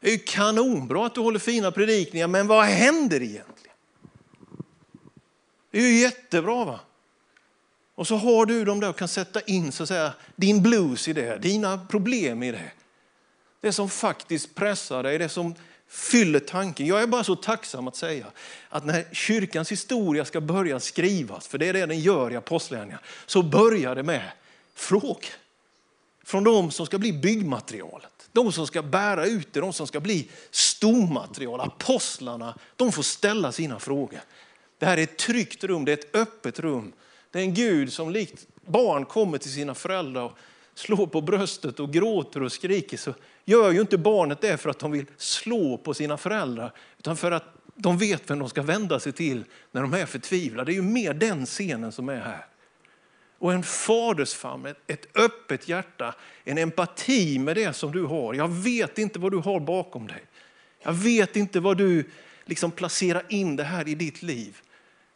Det 0.00 0.08
är 0.08 0.12
ju 0.12 0.18
kanonbra 0.18 1.06
att 1.06 1.14
du 1.14 1.20
håller 1.20 1.38
fina 1.38 1.70
predikningar, 1.70 2.26
men 2.26 2.46
vad 2.46 2.64
händer 2.64 3.22
egentligen? 3.22 3.76
Det 5.70 5.78
är 5.78 5.82
ju 5.82 6.00
jättebra 6.00 6.64
va? 6.64 6.80
Och 7.94 8.06
så 8.06 8.16
har 8.16 8.46
du 8.46 8.64
dem 8.64 8.80
där 8.80 8.88
och 8.88 8.98
kan 8.98 9.08
sätta 9.08 9.40
in 9.40 9.72
så 9.72 9.82
att 9.82 9.88
säga, 9.88 10.12
din 10.36 10.62
blues 10.62 11.08
i 11.08 11.12
det, 11.12 11.38
dina 11.38 11.86
problem 11.86 12.42
i 12.42 12.52
det. 12.52 12.70
Det 13.60 13.72
som 13.72 13.90
faktiskt 13.90 14.54
pressar 14.54 15.02
dig, 15.02 15.18
det 15.18 15.28
som 15.28 15.54
fyller 15.88 16.40
tanken. 16.40 16.86
Jag 16.86 17.02
är 17.02 17.06
bara 17.06 17.24
så 17.24 17.36
tacksam 17.36 17.88
att 17.88 17.96
säga 17.96 18.26
att 18.68 18.84
när 18.84 19.04
kyrkans 19.12 19.72
historia 19.72 20.24
ska 20.24 20.40
börja 20.40 20.80
skrivas, 20.80 21.48
för 21.48 21.58
det 21.58 21.66
är 21.66 21.72
det 21.72 21.86
den 21.86 22.00
gör 22.00 22.32
i 22.32 22.36
Apostlagärningarna, 22.36 23.02
så 23.26 23.42
börjar 23.42 23.94
det 23.94 24.02
med 24.02 24.30
frågor. 24.74 25.24
Från 26.24 26.44
de 26.44 26.70
som 26.70 26.86
ska 26.86 26.98
bli 26.98 27.12
byggmaterialet, 27.12 28.17
de 28.32 28.52
som 28.52 28.66
ska 28.66 28.82
bära 28.82 29.26
ut 29.26 29.52
det, 29.52 29.60
de 29.60 29.72
som 29.72 29.86
ska 29.86 30.00
bli 30.00 30.28
stommaterial. 30.50 31.60
Apostlarna, 31.60 32.54
de 32.76 32.92
får 32.92 33.02
ställa 33.02 33.52
sina 33.52 33.78
frågor. 33.78 34.20
Det 34.78 34.86
här 34.86 34.96
är 34.98 35.02
ett 35.02 35.18
tryggt 35.18 35.64
rum, 35.64 35.84
det 35.84 35.92
är 35.92 35.96
ett 35.96 36.14
öppet 36.16 36.58
rum. 36.58 36.92
Det 37.30 37.38
är 37.38 37.42
en 37.42 37.54
Gud 37.54 37.92
som 37.92 38.10
likt 38.10 38.46
barn 38.66 39.04
kommer 39.04 39.38
till 39.38 39.52
sina 39.52 39.74
föräldrar 39.74 40.22
och 40.22 40.38
slår 40.74 41.06
på 41.06 41.20
bröstet 41.20 41.80
och 41.80 41.92
gråter 41.92 42.42
och 42.42 42.52
skriker 42.52 42.96
så 42.96 43.14
gör 43.44 43.70
ju 43.70 43.80
inte 43.80 43.98
barnet 43.98 44.40
det 44.40 44.56
för 44.56 44.70
att 44.70 44.78
de 44.78 44.90
vill 44.90 45.06
slå 45.16 45.78
på 45.78 45.94
sina 45.94 46.16
föräldrar, 46.16 46.72
utan 46.98 47.16
för 47.16 47.30
att 47.30 47.44
de 47.74 47.98
vet 47.98 48.30
vem 48.30 48.38
de 48.38 48.48
ska 48.48 48.62
vända 48.62 49.00
sig 49.00 49.12
till 49.12 49.44
när 49.72 49.82
de 49.82 49.94
är 49.94 50.06
förtvivlade. 50.06 50.70
Det 50.70 50.72
är 50.72 50.82
ju 50.82 50.82
mer 50.82 51.14
den 51.14 51.46
scenen 51.46 51.92
som 51.92 52.08
är 52.08 52.20
här. 52.20 52.46
Och 53.38 53.52
en 53.52 53.62
fadersfamn, 53.62 54.74
ett 54.86 55.16
öppet 55.16 55.68
hjärta, 55.68 56.14
en 56.44 56.58
empati 56.58 57.38
med 57.38 57.56
det 57.56 57.72
som 57.72 57.92
du 57.92 58.04
har. 58.04 58.34
Jag 58.34 58.48
vet 58.48 58.98
inte 58.98 59.18
vad 59.18 59.32
du 59.32 59.38
har 59.38 59.60
bakom 59.60 60.06
dig. 60.06 60.22
Jag 60.82 60.92
vet 60.92 61.36
inte 61.36 61.60
vad 61.60 61.76
du 61.76 62.10
liksom 62.44 62.70
placerar 62.70 63.22
in 63.28 63.56
det 63.56 63.64
här 63.64 63.88
i 63.88 63.94
ditt 63.94 64.22
liv. 64.22 64.60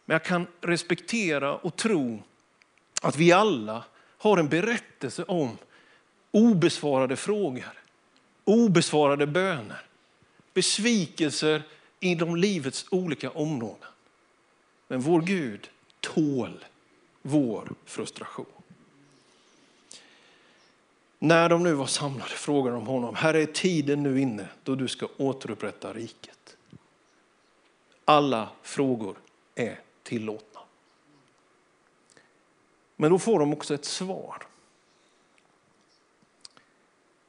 Men 0.05 0.15
jag 0.15 0.25
kan 0.25 0.47
respektera 0.61 1.55
och 1.57 1.77
tro 1.77 2.23
att 3.03 3.17
vi 3.17 3.33
alla 3.33 3.85
har 4.19 4.39
en 4.39 4.49
berättelse 4.49 5.25
om 5.25 5.59
obesvarade 6.31 7.17
frågor, 7.17 7.73
obesvarade 8.45 9.27
böner, 9.27 9.83
besvikelser 10.55 11.63
inom 12.01 12.37
livets 12.37 12.87
olika 12.91 13.31
områden. 13.31 13.89
Men 14.89 15.01
vår 15.01 15.21
Gud 15.21 15.71
tål 16.01 16.65
vår 17.23 17.75
frustration. 17.85 18.47
När 21.19 21.49
de 21.49 21.63
nu 21.63 21.75
var 21.75 21.87
samlade 21.87 22.31
frågade 22.31 22.77
de 22.77 22.87
honom, 22.87 23.15
här 23.15 23.35
är 23.35 23.47
tiden 23.47 24.03
nu 24.03 24.21
inne 24.21 24.49
då 24.63 24.75
du 24.75 24.89
ska 24.89 25.09
återupprätta 25.17 25.93
riket. 25.93 26.57
Alla 28.05 28.49
frågor 28.63 29.17
är 29.55 29.81
tillåtna. 30.03 30.61
Men 32.97 33.11
då 33.11 33.19
får 33.19 33.39
de 33.39 33.53
också 33.53 33.75
ett 33.75 33.85
svar. 33.85 34.47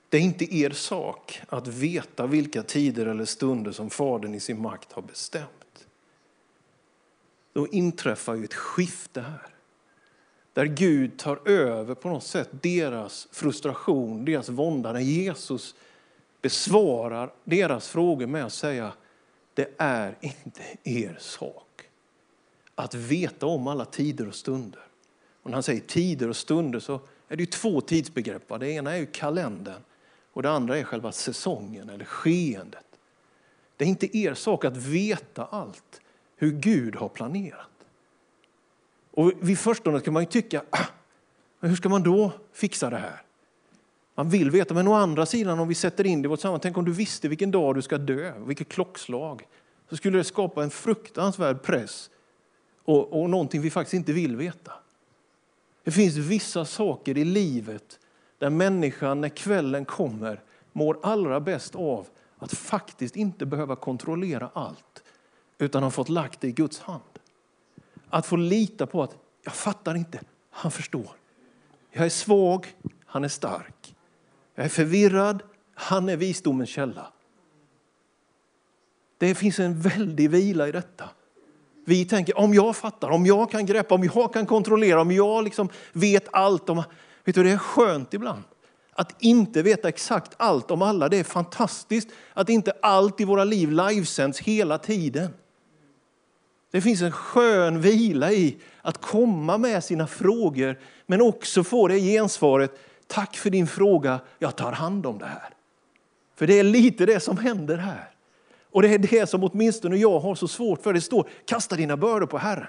Det 0.09 0.17
är 0.17 0.21
inte 0.21 0.55
er 0.55 0.69
sak 0.69 1.41
att 1.49 1.67
veta 1.67 2.27
vilka 2.27 2.63
tider 2.63 3.05
eller 3.05 3.25
stunder 3.25 3.71
som 3.71 3.89
Fadern 3.89 4.35
i 4.35 4.39
sin 4.39 4.61
makt 4.61 4.91
har 4.91 5.01
bestämt. 5.01 5.87
Då 7.53 7.67
inträffar 7.67 8.35
ju 8.35 8.43
ett 8.43 8.53
skifte 8.53 9.21
här. 9.21 9.52
Där 10.53 10.65
Gud 10.65 11.19
tar 11.19 11.49
över 11.49 11.95
på 11.95 12.09
något 12.09 12.23
sätt 12.23 12.49
deras 12.51 13.27
frustration, 13.31 14.25
deras 14.25 14.49
vånda. 14.49 14.93
När 14.93 14.99
Jesus 14.99 15.75
besvarar 16.41 17.33
deras 17.43 17.87
frågor 17.87 18.27
med 18.27 18.45
att 18.45 18.53
säga 18.53 18.93
det 19.53 19.69
är 19.77 20.17
inte 20.21 20.63
er 20.83 21.17
sak 21.19 21.89
att 22.75 22.93
veta 22.93 23.45
om 23.45 23.67
alla 23.67 23.85
tider 23.85 24.27
och 24.27 24.35
stunder. 24.35 24.81
Och 25.43 25.49
när 25.49 25.53
han 25.53 25.63
säger 25.63 25.81
tider 25.81 26.29
och 26.29 26.35
stunder 26.35 26.79
så 26.79 26.99
är 27.27 27.35
det 27.35 27.51
två 27.51 27.81
tidsbegrepp. 27.81 28.59
Det 28.59 28.71
ena 28.71 28.93
är 28.93 28.97
ju 28.97 29.05
kalendern 29.05 29.81
och 30.33 30.43
det 30.43 30.51
andra 30.51 30.77
är 30.77 30.83
själva 30.83 31.11
säsongen 31.11 31.89
eller 31.89 32.05
skeendet. 32.05 32.85
Det 33.77 33.85
är 33.85 33.89
inte 33.89 34.17
er 34.17 34.33
sak 34.33 34.65
att 34.65 34.77
veta 34.77 35.45
allt 35.45 36.01
hur 36.35 36.51
Gud 36.51 36.95
har 36.95 37.09
planerat. 37.09 37.72
Och 39.13 39.31
vid 39.39 39.59
förstone 39.59 39.99
kan 39.99 40.13
man 40.13 40.23
ju 40.23 40.29
tycka, 40.29 40.63
ah, 40.69 40.85
hur 41.59 41.75
ska 41.75 41.89
man 41.89 42.03
då 42.03 42.31
fixa 42.53 42.89
det 42.89 42.97
här? 42.97 43.21
Man 44.15 44.29
vill 44.29 44.51
veta, 44.51 44.73
men 44.73 44.87
å 44.87 44.93
andra 44.93 45.25
sidan 45.25 45.59
om 45.59 45.67
vi 45.67 45.75
sätter 45.75 46.05
in 46.05 46.21
det 46.21 46.25
i 46.25 46.29
vårt 46.29 46.39
sammanhang, 46.39 46.59
tänk 46.61 46.77
om 46.77 46.85
du 46.85 46.91
visste 46.91 47.27
vilken 47.27 47.51
dag 47.51 47.75
du 47.75 47.81
ska 47.81 47.97
dö, 47.97 48.33
vilket 48.45 48.69
klockslag. 48.69 49.47
Så 49.89 49.97
skulle 49.97 50.17
det 50.17 50.23
skapa 50.23 50.63
en 50.63 50.69
fruktansvärd 50.69 51.61
press 51.61 52.09
och, 52.85 53.21
och 53.21 53.29
någonting 53.29 53.61
vi 53.61 53.69
faktiskt 53.69 53.93
inte 53.93 54.13
vill 54.13 54.35
veta. 54.35 54.71
Det 55.83 55.91
finns 55.91 56.15
vissa 56.15 56.65
saker 56.65 57.17
i 57.17 57.25
livet 57.25 57.99
där 58.37 58.49
människan 58.49 59.21
när 59.21 59.29
kvällen 59.29 59.85
kommer 59.85 60.41
mår 60.71 60.99
allra 61.03 61.39
bäst 61.39 61.75
av 61.75 62.07
att 62.37 62.53
faktiskt 62.53 63.15
inte 63.15 63.45
behöva 63.45 63.75
kontrollera 63.75 64.49
allt 64.53 65.03
utan 65.57 65.83
har 65.83 65.89
fått 65.89 66.09
lagt 66.09 66.41
det 66.41 66.47
i 66.47 66.51
Guds 66.51 66.79
hand. 66.79 67.12
Att 68.13 68.25
få 68.25 68.35
lita 68.35 68.85
på 68.85 69.03
att 69.03 69.17
jag 69.43 69.53
fattar 69.53 69.95
inte, 69.95 70.19
han 70.49 70.71
förstår. 70.71 71.09
Jag 71.91 72.05
är 72.05 72.09
svag, 72.09 72.67
han 73.05 73.23
är 73.23 73.27
stark. 73.27 73.95
Jag 74.55 74.65
är 74.65 74.69
förvirrad, 74.69 75.43
han 75.75 76.09
är 76.09 76.17
visdomens 76.17 76.69
källa. 76.69 77.07
Det 79.17 79.35
finns 79.35 79.59
en 79.59 79.81
väldig 79.81 80.29
vila 80.29 80.67
i 80.67 80.71
detta. 80.71 81.09
Vi 81.85 82.05
tänker 82.05 82.37
om 82.37 82.53
jag 82.53 82.75
fattar, 82.75 83.09
om 83.09 83.25
jag 83.25 83.51
kan 83.51 83.65
greppa, 83.65 83.95
om 83.95 84.03
jag 84.03 84.33
kan 84.33 84.45
kontrollera, 84.45 85.01
om 85.01 85.11
jag 85.11 85.43
liksom 85.43 85.69
vet 85.93 86.27
allt. 86.31 86.69
Om, 86.69 86.83
vet 87.23 87.35
du, 87.35 87.43
det 87.43 87.51
är 87.51 87.57
skönt 87.57 88.13
ibland 88.13 88.43
att 88.91 89.21
inte 89.21 89.61
veta 89.61 89.89
exakt 89.89 90.33
allt 90.37 90.71
om 90.71 90.81
alla. 90.81 91.09
Det 91.09 91.17
är 91.17 91.23
fantastiskt 91.23 92.09
att 92.33 92.49
inte 92.49 92.73
allt 92.81 93.21
i 93.21 93.25
våra 93.25 93.43
liv 93.43 93.71
livesänds 93.71 94.39
hela 94.39 94.77
tiden. 94.77 95.33
Det 96.73 96.81
finns 96.81 97.01
en 97.01 97.11
skön 97.11 97.81
vila 97.81 98.31
i 98.31 98.57
att 98.81 99.01
komma 99.01 99.57
med 99.57 99.83
sina 99.83 100.07
frågor 100.07 100.79
men 101.05 101.21
också 101.21 101.63
få 101.63 101.87
det 101.87 101.99
gensvaret. 101.99 102.79
Tack 103.07 103.37
för 103.37 103.49
din 103.49 103.67
fråga, 103.67 104.19
jag 104.39 104.55
tar 104.55 104.71
hand 104.71 105.05
om 105.05 105.17
det 105.17 105.25
här. 105.25 105.49
För 106.35 106.47
det 106.47 106.59
är 106.59 106.63
lite 106.63 107.05
det 107.05 107.19
som 107.19 107.37
händer 107.37 107.77
här. 107.77 108.09
Och 108.71 108.81
det 108.81 108.93
är 108.93 108.97
det 108.97 109.29
som 109.29 109.43
åtminstone 109.43 109.97
jag 109.97 110.19
har 110.19 110.35
så 110.35 110.47
svårt 110.47 110.83
för. 110.83 110.93
Det 110.93 111.01
står 111.01 111.29
kasta 111.45 111.75
dina 111.75 111.97
bördor 111.97 112.27
på 112.27 112.37
Herren. 112.37 112.67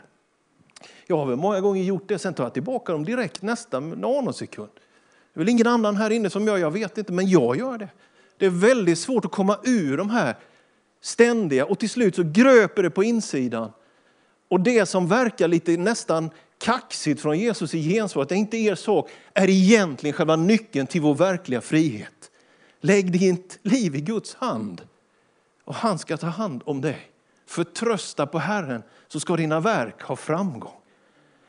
Jag 1.07 1.17
har 1.17 1.27
väl 1.27 1.37
många 1.37 1.61
gånger 1.61 1.83
gjort 1.83 2.09
det, 2.09 2.19
sen 2.19 2.35
tar 2.35 2.45
jag 2.45 2.55
tillbaka 2.55 2.93
dem 2.93 3.05
direkt 3.05 3.43
nästa 3.43 3.81
nanosekund. 3.81 4.71
Det 5.35 5.38
är 5.38 5.45
väl 5.45 5.49
ingen 5.49 5.67
annan 5.67 5.97
här 5.97 6.11
inne 6.11 6.31
som 6.31 6.47
gör, 6.47 6.59
jag 6.59 6.71
vet 6.71 6.99
inte, 6.99 7.12
men 7.12 7.29
jag 7.29 7.57
gör 7.57 7.79
det. 7.79 7.88
Det 8.38 8.47
är 8.47 8.51
väldigt 8.51 8.99
svårt 8.99 9.25
att 9.25 9.33
komma 9.33 9.59
ur 9.64 9.97
de 9.97 10.11
här 10.11 10.37
ständiga 11.01 11.67
och 11.67 11.79
till 11.79 11.90
slut 11.90 12.17
så 12.17 12.23
gröper 12.23 12.83
det 12.83 12.90
på 12.90 13.05
insidan. 13.05 13.73
Och 14.49 14.61
det 14.61 14.87
som 14.87 15.09
verkar 15.09 15.49
lite 15.49 15.77
nästan 15.77 16.31
kaxigt 16.59 17.21
från 17.21 17.39
Jesus 17.39 17.75
i 17.75 17.95
gensvar, 17.95 18.27
det 18.29 18.35
är 18.35 18.37
inte 18.37 18.57
er 18.57 18.75
sak, 18.75 19.11
är 19.35 19.51
egentligen 19.51 20.15
själva 20.15 20.37
nyckeln 20.37 20.87
till 20.87 21.01
vår 21.01 21.15
verkliga 21.15 21.61
frihet. 21.61 22.31
Lägg 22.81 23.13
ditt 23.13 23.59
liv 23.63 23.97
i 23.97 24.01
Guds 24.01 24.35
hand 24.35 24.83
och 25.65 25.75
han 25.75 25.99
ska 25.99 26.17
ta 26.17 26.27
hand 26.27 26.63
om 26.65 26.81
dig. 26.81 27.11
Förtrösta 27.47 28.27
på 28.27 28.39
Herren 28.39 28.83
så 29.09 29.21
ska 29.21 29.37
dina 29.37 29.61
verk 29.61 30.03
ha 30.03 30.17
framgång. 30.17 30.77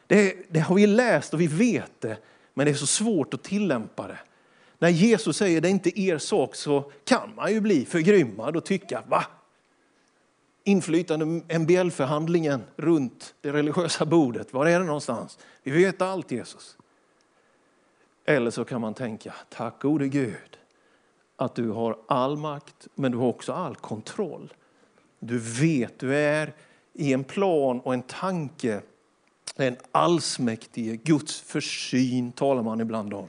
Det, 0.08 0.36
det, 0.50 0.60
har 0.60 0.76
vi 0.76 0.88
läst 0.88 1.34
och 1.34 1.42
vi 1.42 1.48
vet 1.48 2.02
det, 2.02 2.18
men 2.54 2.66
det 2.66 2.72
är 2.72 2.76
så 2.76 2.88
svårt 2.88 3.34
att 3.34 3.44
tillämpa 3.44 4.08
det. 4.08 4.20
När 4.80 4.90
Jesus 4.90 5.38
säger 5.38 5.62
det 5.62 5.68
är 5.68 5.72
inte 5.72 6.02
er 6.02 6.18
sak 6.18 6.56
så 6.56 6.92
kan 7.06 7.36
man 7.36 7.54
ju 7.54 7.62
bli 7.62 7.86
förgrymmad 7.86 8.58
och 8.58 8.66
tycka 8.66 9.04
va? 9.08 9.26
Inflytande 10.68 11.26
MBL-förhandlingen 11.60 12.64
runt 12.76 13.36
det 13.42 13.54
religiösa 13.54 14.06
bordet, 14.06 14.54
var 14.54 14.66
är 14.66 14.80
det 14.80 14.86
någonstans? 14.86 15.40
Vi 15.64 15.72
vet 15.72 16.02
allt 16.02 16.32
Jesus. 16.32 16.78
Eller 18.26 18.52
så 18.52 18.66
kan 18.66 18.82
man 18.82 18.94
tänka, 18.94 19.34
tack 19.50 19.82
gode 19.82 20.08
Gud 20.08 20.58
att 21.36 21.56
du 21.56 21.70
har 21.70 21.98
all 22.08 22.38
makt, 22.38 22.88
men 22.96 23.12
du 23.12 23.18
har 23.18 23.28
också 23.28 23.54
all 23.54 23.76
kontroll. 23.76 24.54
Du 25.20 25.40
vet, 25.40 26.00
du 26.00 26.16
är 26.16 26.54
i 26.94 27.14
en 27.14 27.24
plan 27.24 27.80
och 27.80 27.94
en 27.94 28.02
tanke. 28.02 28.82
Den 29.56 29.78
allsmäktige 29.92 30.96
Guds 31.04 31.42
försyn 31.42 32.32
talar 32.32 32.64
man 32.64 32.82
ibland 32.82 33.14
om. 33.14 33.28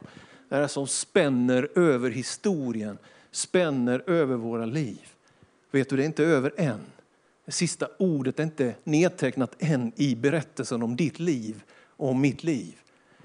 Det 0.49 0.57
är 0.57 0.67
som 0.67 0.87
spänner 0.87 1.69
över 1.75 2.11
historien, 2.11 2.99
spänner 3.31 4.11
över 4.11 4.37
våra 4.37 4.67
liv. 4.67 5.09
Vet 5.71 5.89
du, 5.89 5.97
det 5.97 6.03
är 6.03 6.07
inte 6.07 6.25
över 6.25 6.53
än. 6.57 6.81
Det 7.47 7.53
sista 7.53 7.89
ordet 7.99 8.39
är 8.41 8.45
inte 8.45 8.75
nedtecknat 8.85 9.55
än 9.59 9.93
i 9.97 10.17
berättelsen 10.17 10.83
om 10.83 10.97
ditt 10.97 11.19
liv 11.19 11.63
och 11.97 12.09
om 12.09 12.21
mitt 12.21 12.45
liv. 12.45 12.75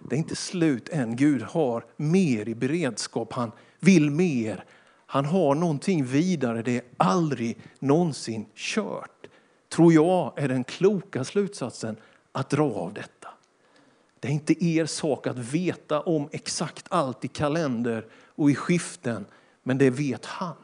Det 0.10 0.16
är 0.16 0.18
inte 0.18 0.36
slut 0.36 0.90
än. 0.90 1.16
Gud 1.16 1.42
har 1.42 1.86
mer 1.98 2.50
i 2.50 2.56
beredskap. 2.56 3.34
Han 3.34 3.52
vill 3.80 4.12
mer. 4.12 4.66
Han 5.06 5.26
har 5.26 5.56
någonting 5.56 6.06
vidare. 6.06 6.62
Det 6.62 6.76
är 6.78 6.84
aldrig 6.98 7.58
någonsin 7.80 8.46
kört. 8.56 9.28
Tror 9.70 9.94
jag 9.94 10.34
är 10.36 10.48
den 10.48 10.64
kloka 10.64 11.24
slutsatsen 11.24 11.96
att 12.32 12.50
dra 12.50 12.74
av 12.74 12.94
detta. 12.94 13.28
Det 14.20 14.28
är 14.28 14.32
inte 14.32 14.66
er 14.66 14.86
sak 14.86 15.28
att 15.28 15.38
veta 15.38 16.02
om 16.02 16.30
exakt 16.32 16.86
allt 16.90 17.26
i 17.26 17.28
kalender 17.28 18.06
och 18.36 18.52
i 18.52 18.56
skiften, 18.56 19.26
men 19.64 19.78
det 19.78 19.90
vet 19.90 20.26
han. 20.26 20.56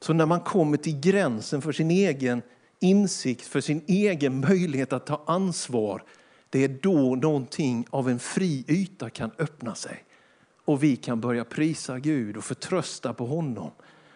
Så 0.00 0.12
när 0.12 0.26
man 0.26 0.40
kommer 0.40 0.76
till 0.76 1.00
gränsen 1.00 1.62
för 1.62 1.72
sin 1.72 1.90
egen 1.90 2.42
insikt, 2.80 3.46
för 3.46 3.60
sin 3.60 3.84
egen 3.86 4.40
möjlighet 4.40 4.92
att 4.92 5.06
ta 5.06 5.22
ansvar, 5.26 6.02
det 6.50 6.64
är 6.64 6.68
då 6.68 7.14
någonting 7.14 7.86
av 7.90 8.08
en 8.08 8.18
fri 8.18 8.64
yta 8.68 9.10
kan 9.10 9.30
öppna 9.38 9.74
sig. 9.74 10.04
Och 10.64 10.82
vi 10.82 10.96
kan 10.96 11.20
börja 11.20 11.44
prisa 11.44 11.98
Gud 11.98 12.36
och 12.36 12.44
förtrösta 12.44 13.14
på 13.14 13.26
honom. 13.26 13.70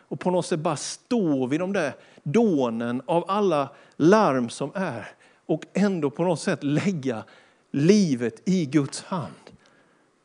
Och 0.09 0.20
på 0.20 0.31
något 0.31 0.46
sätt 0.46 0.61
bara 0.61 0.77
stå 0.77 1.46
vid 1.46 1.61
de 1.61 1.72
där 1.72 1.94
dånen 2.22 3.03
av 3.07 3.24
alla 3.31 3.68
larm 3.96 4.48
som 4.48 4.70
är 4.74 5.07
och 5.46 5.62
ändå 5.74 6.11
på 6.11 6.24
något 6.24 6.40
sätt 6.40 6.64
lägga 6.64 7.24
livet 7.70 8.48
i 8.48 8.66
Guds 8.66 9.03
hand. 9.03 9.43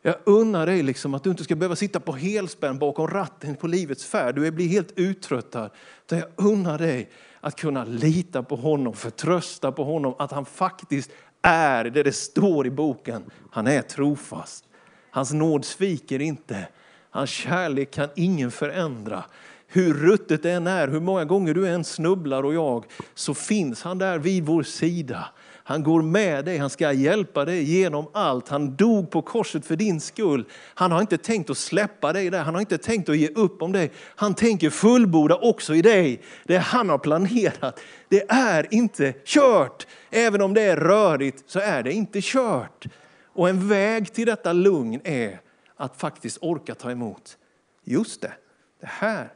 Jag 0.10 0.18
unnar 0.24 0.66
dig 0.66 0.84
liksom 0.84 1.14
att 1.14 1.24
du 1.24 1.30
inte 1.30 1.44
ska 1.44 1.56
behöva 1.56 1.76
sitta 1.76 2.00
på 2.00 2.12
helspänn 2.12 2.78
bakom 2.78 3.08
ratten 3.08 3.56
på 3.56 3.68
livets 3.68 4.06
färd. 4.06 4.36
Du 4.36 4.52
blir 4.52 4.68
helt 4.68 4.92
uttröttad. 4.96 5.70
Jag 6.10 6.24
unnar 6.36 6.78
dig 6.78 7.10
att 7.42 7.56
kunna 7.56 7.84
lita 7.84 8.44
på 8.44 8.56
honom, 8.56 8.94
förtrösta 8.94 9.72
på 9.72 9.84
honom, 9.84 10.16
att 10.20 10.32
han 10.32 10.46
faktiskt 10.46 11.12
är 11.42 11.84
det 11.84 12.04
det 12.04 12.12
står 12.12 12.68
i 12.68 12.72
boken. 12.72 13.24
Han 13.52 13.68
är 13.68 13.82
trofast. 13.82 14.64
Hans 15.12 15.34
nåd 15.34 15.66
sviker 15.66 16.22
inte. 16.22 16.68
Hans 17.10 17.30
kärlek 17.30 17.92
kan 17.92 18.10
ingen 18.16 18.52
förändra. 18.52 19.24
Hur 19.68 19.94
ruttet 19.94 20.44
det 20.44 20.52
än 20.52 20.68
är, 20.68 20.88
hur 20.88 21.00
många 21.00 21.26
gånger 21.26 21.54
du 21.54 21.68
än 21.68 21.84
snubblar 21.84 22.44
och 22.44 22.54
jag, 22.54 22.86
så 23.14 23.34
finns 23.34 23.84
han 23.84 23.98
där 23.98 24.18
vid 24.18 24.46
vår 24.46 24.64
sida. 24.64 25.30
Han 25.70 25.84
går 25.84 26.02
med 26.02 26.46
dig, 26.46 26.58
han 26.58 26.70
ska 26.70 26.92
hjälpa 26.92 27.46
dig 27.46 27.64
genom 27.64 28.08
allt. 28.14 28.50
Han 28.50 28.76
dog 28.76 29.12
på 29.12 29.22
korset 29.22 29.66
för 29.66 29.76
din 29.76 30.02
skull. 30.02 30.46
Han 30.74 30.92
har 30.92 31.02
inte 31.02 31.18
tänkt 31.18 31.50
att 31.50 31.58
släppa 31.58 32.14
dig 32.14 32.30
där, 32.30 32.44
han 32.44 32.54
har 32.54 32.62
inte 32.62 32.78
tänkt 32.78 33.10
att 33.10 33.18
ge 33.18 33.28
upp 33.28 33.62
om 33.62 33.72
dig. 33.72 33.92
Han 34.16 34.34
tänker 34.34 34.70
fullborda 34.70 35.36
också 35.36 35.76
i 35.76 35.82
dig 35.82 36.22
det 36.44 36.58
han 36.58 36.90
har 36.90 36.98
planerat. 36.98 37.80
Det 38.08 38.32
är 38.32 38.74
inte 38.74 39.14
kört. 39.26 39.88
Även 40.10 40.42
om 40.42 40.54
det 40.54 40.62
är 40.62 40.78
rörigt 40.78 41.50
så 41.50 41.60
är 41.60 41.84
det 41.84 41.94
inte 41.94 42.20
kört. 42.22 42.86
Och 43.26 43.50
en 43.50 43.68
väg 43.68 44.14
till 44.14 44.26
detta 44.26 44.54
lugn 44.54 45.02
är 45.04 45.42
att 45.76 45.98
faktiskt 45.98 46.38
orka 46.42 46.76
ta 46.76 46.92
emot. 46.92 47.38
Just 47.84 48.22
det, 48.22 48.34
det 48.80 48.90
här 48.90 49.34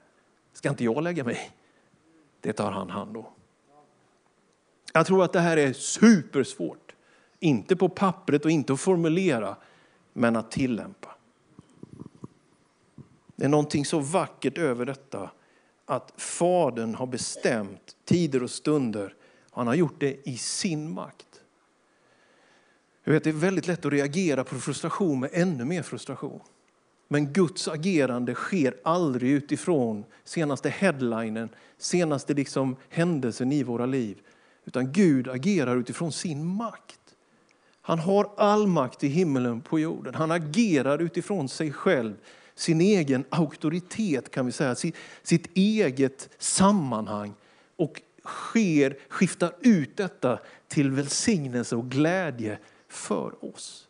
ska 0.53 0.69
inte 0.69 0.83
jag 0.83 1.03
lägga 1.03 1.23
mig 1.23 1.35
i. 1.35 1.51
Det 2.41 2.53
tar 2.53 2.71
han 2.71 2.89
hand 2.89 3.17
om. 3.17 3.25
Jag 4.93 5.05
tror 5.05 5.23
att 5.23 5.33
det 5.33 5.39
här 5.39 5.57
är 5.57 5.73
supersvårt. 5.73 6.95
Inte 7.39 7.75
på 7.75 7.89
pappret 7.89 8.45
och 8.45 8.51
inte 8.51 8.73
att 8.73 8.79
formulera, 8.79 9.55
men 10.13 10.35
att 10.35 10.51
tillämpa. 10.51 11.15
Det 13.35 13.45
är 13.45 13.49
någonting 13.49 13.85
så 13.85 13.99
vackert 13.99 14.57
över 14.57 14.85
detta 14.85 15.29
att 15.85 16.13
Fadern 16.17 16.95
har 16.95 17.07
bestämt 17.07 17.95
tider 18.05 18.43
och 18.43 18.51
stunder. 18.51 19.15
Han 19.51 19.67
har 19.67 19.75
gjort 19.75 19.99
det 19.99 20.29
i 20.29 20.37
sin 20.37 20.93
makt. 20.93 21.41
Jag 23.03 23.13
vet, 23.13 23.23
det 23.23 23.29
är 23.29 23.33
väldigt 23.33 23.67
lätt 23.67 23.85
att 23.85 23.91
reagera 23.91 24.43
på 24.43 24.55
frustration 24.55 25.19
med 25.19 25.29
ännu 25.33 25.65
mer 25.65 25.81
frustration. 25.81 26.39
Men 27.07 27.33
Guds 27.33 27.67
agerande 27.67 28.33
sker 28.33 28.75
aldrig 28.83 29.31
utifrån 29.31 30.05
senaste 30.23 30.69
headlinen, 30.69 31.49
senaste 31.77 32.33
liksom 32.33 32.75
händelsen 32.89 33.51
i 33.51 33.63
våra 33.63 33.85
liv. 33.85 34.21
Utan 34.65 34.91
Gud 34.91 35.27
agerar 35.27 35.77
utifrån 35.77 36.11
sin 36.11 36.45
makt. 36.45 36.99
Han 37.81 37.99
har 37.99 38.29
all 38.37 38.67
makt 38.67 39.03
i 39.03 39.07
himmelen 39.07 39.61
på 39.61 39.79
jorden. 39.79 40.15
Han 40.15 40.31
agerar 40.31 41.01
utifrån 41.01 41.49
sig 41.49 41.71
själv, 41.71 42.13
sin 42.55 42.81
egen 42.81 43.25
auktoritet 43.29 44.31
kan 44.31 44.45
vi 44.45 44.51
säga, 44.51 44.75
sitt 45.23 45.57
eget 45.57 46.29
sammanhang 46.37 47.33
och 47.75 48.01
sker, 48.23 48.97
skiftar 49.09 49.53
ut 49.59 49.97
detta 49.97 50.39
till 50.67 50.91
välsignelse 50.91 51.75
och 51.75 51.89
glädje 51.89 52.57
för 52.87 53.45
oss. 53.45 53.87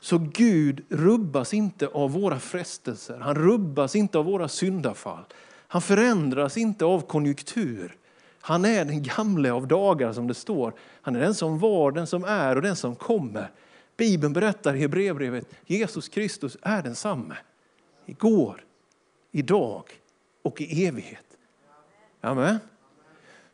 Så 0.00 0.18
Gud 0.18 0.84
rubbas 0.88 1.54
inte 1.54 1.86
av 1.86 2.12
våra 2.12 2.40
frestelser, 2.40 3.18
han 3.18 3.34
rubbas 3.34 3.96
inte 3.96 4.18
av 4.18 4.24
våra 4.24 4.48
syndafall. 4.48 5.24
Han 5.68 5.82
förändras 5.82 6.56
inte 6.56 6.84
av 6.84 7.00
konjunktur. 7.00 7.96
Han 8.40 8.64
är 8.64 8.84
den 8.84 9.02
gamle 9.02 9.52
av 9.52 9.68
dagar 9.68 10.12
som 10.12 10.26
det 10.26 10.34
står. 10.34 10.74
Han 11.02 11.16
är 11.16 11.20
den 11.20 11.34
som 11.34 11.58
var, 11.58 11.92
den 11.92 12.06
som 12.06 12.24
är 12.24 12.56
och 12.56 12.62
den 12.62 12.76
som 12.76 12.96
kommer. 12.96 13.50
Bibeln 13.96 14.32
berättar 14.32 14.74
i 14.74 14.78
Hebreerbrevet, 14.78 15.48
Jesus 15.66 16.08
Kristus 16.08 16.56
är 16.62 16.82
densamme. 16.82 17.36
Igår, 18.06 18.64
idag 19.30 19.84
och 20.42 20.60
i 20.60 20.86
evighet. 20.86 21.24
Amen. 22.20 22.58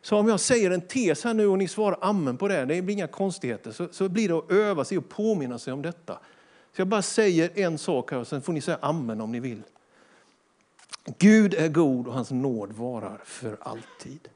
Så 0.03 0.17
om 0.17 0.29
jag 0.29 0.41
säger 0.41 0.71
en 0.71 0.81
tes 0.81 1.25
här 1.25 1.35
nu 1.35 1.47
och 1.47 1.59
ni 1.59 1.69
svarar 1.69 1.99
amen 2.01 2.37
på 2.37 2.49
det, 2.49 2.65
det 2.65 2.83
blir 2.83 2.95
inga 2.95 3.07
konstigheter, 3.07 3.71
så, 3.71 3.89
så 3.93 4.09
blir 4.09 4.29
det 4.29 4.35
att 4.35 4.51
öva 4.51 4.85
sig 4.85 4.99
och 4.99 5.09
påminna 5.09 5.59
sig 5.59 5.73
om 5.73 5.83
detta. 5.83 6.19
Så 6.73 6.81
jag 6.81 6.89
bara 6.89 7.03
säger 7.03 7.59
en 7.59 7.79
sak 7.79 8.11
här 8.11 8.19
och 8.19 8.27
sen 8.27 8.43
får 8.43 8.53
ni 8.53 8.61
säga 8.61 8.79
amen 8.81 9.21
om 9.21 9.33
ni 9.33 9.41
vill. 9.41 9.63
Gud 11.19 11.55
är 11.55 11.69
god 11.69 12.07
och 12.07 12.15
hans 12.15 12.31
nåd 12.31 12.73
varar 12.73 13.21
för 13.25 13.57
alltid. 13.61 14.29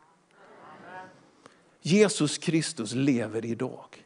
Jesus 1.81 2.39
Kristus 2.39 2.93
lever 2.93 3.45
idag. 3.45 4.05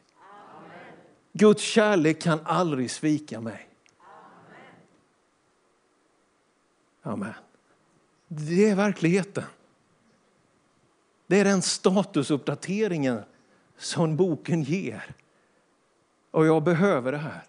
Guds 1.33 1.63
kärlek 1.63 2.21
kan 2.21 2.39
aldrig 2.43 2.91
svika 2.91 3.41
mig. 3.41 3.69
Amen. 7.01 7.33
Det 8.27 8.69
är 8.69 8.75
verkligheten. 8.75 9.43
Det 11.27 11.39
är 11.39 11.45
den 11.45 11.61
statusuppdateringen 11.61 13.21
som 13.77 14.15
boken 14.15 14.63
ger. 14.63 15.15
Och 16.31 16.45
jag 16.45 16.63
behöver 16.63 17.11
det 17.11 17.17
här. 17.17 17.43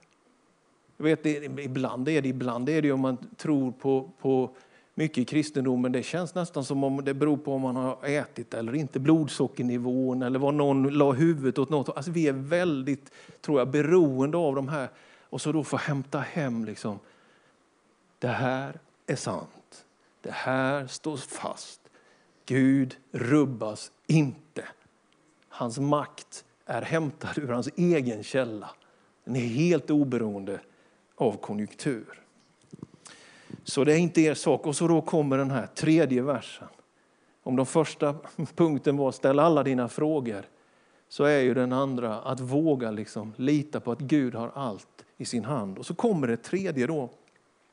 Jag 0.97 1.05
vet, 1.05 1.27
ibland 1.61 2.09
är 2.09 2.23
det 2.23 2.29
ibland 2.29 2.69
är 2.69 2.83
det 2.83 2.93
om 2.93 3.01
man 3.01 3.17
tror 3.37 3.73
på, 3.73 4.11
på 4.21 4.51
mycket 4.99 5.19
i 5.19 5.25
kristendomen. 5.25 5.93
Det 5.93 6.03
känns 6.03 6.35
nästan 6.35 6.65
som 6.65 6.85
om 6.85 7.05
det 7.05 7.15
beror 7.15 7.37
på 7.37 7.55
om 7.55 7.63
man 7.63 7.77
har 7.77 7.99
ätit 8.05 8.55
eller 8.55 8.75
inte, 8.75 9.01
blodsockernivån 9.01 10.23
eller 10.23 10.39
vad 10.39 10.55
någon 10.55 10.89
la 10.89 11.13
huvudet 11.13 11.59
åt 11.59 11.71
något. 11.71 11.97
Alltså 11.97 12.11
vi 12.11 12.29
är 12.29 12.33
väldigt, 12.33 13.13
tror 13.41 13.59
jag, 13.59 13.71
beroende 13.71 14.37
av 14.37 14.55
de 14.55 14.69
här 14.69 14.89
och 15.23 15.41
så 15.41 15.53
då 15.53 15.65
få 15.65 15.77
hämta 15.77 16.19
hem 16.19 16.65
liksom. 16.65 16.99
Det 18.19 18.29
här 18.29 18.79
är 19.07 19.17
sant. 19.17 19.85
Det 20.21 20.33
här 20.33 20.87
står 20.87 21.17
fast. 21.17 21.81
Gud 22.47 22.97
rubbas 23.13 23.93
inte. 24.07 24.65
Hans 25.49 25.79
makt 25.79 26.45
är 26.67 26.83
hämtad 26.83 27.39
ur 27.39 27.49
hans 27.49 27.69
egen 27.77 28.23
källa. 28.23 28.71
Den 29.25 29.37
är 29.37 29.41
helt 29.41 29.91
oberoende 29.91 30.61
av 31.15 31.37
konjunktur. 31.37 32.26
Så 33.69 33.85
det 33.85 33.93
är 33.93 33.99
inte 33.99 34.21
er 34.21 34.35
sak. 34.35 34.67
Och 34.67 34.77
så 34.77 34.89
då 34.89 35.01
kommer 35.01 35.39
den 35.39 35.51
här 35.51 35.67
tredje 35.67 36.23
versen. 36.23 36.69
Om 37.43 37.57
den 37.57 37.67
första 37.67 38.15
punkten 38.57 38.97
var 38.97 39.13
ställ 39.13 39.39
alla 39.39 39.63
dina 39.63 39.89
frågor 39.89 40.43
så 41.09 41.25
är 41.25 41.41
ju 41.41 41.55
den 41.55 41.73
andra 41.73 42.21
att 42.21 42.41
våga 42.41 42.91
liksom 42.91 43.33
lita 43.37 43.81
på 43.81 43.93
att 43.93 44.01
Gud 44.01 44.35
har 44.35 44.51
allt 44.55 45.05
i 45.17 45.25
sin 45.25 45.45
hand. 45.45 45.79
Och 45.79 45.87
så 45.87 45.95
kommer 45.95 46.27
det 46.27 46.37
tredje 46.37 46.87
då 46.87 47.11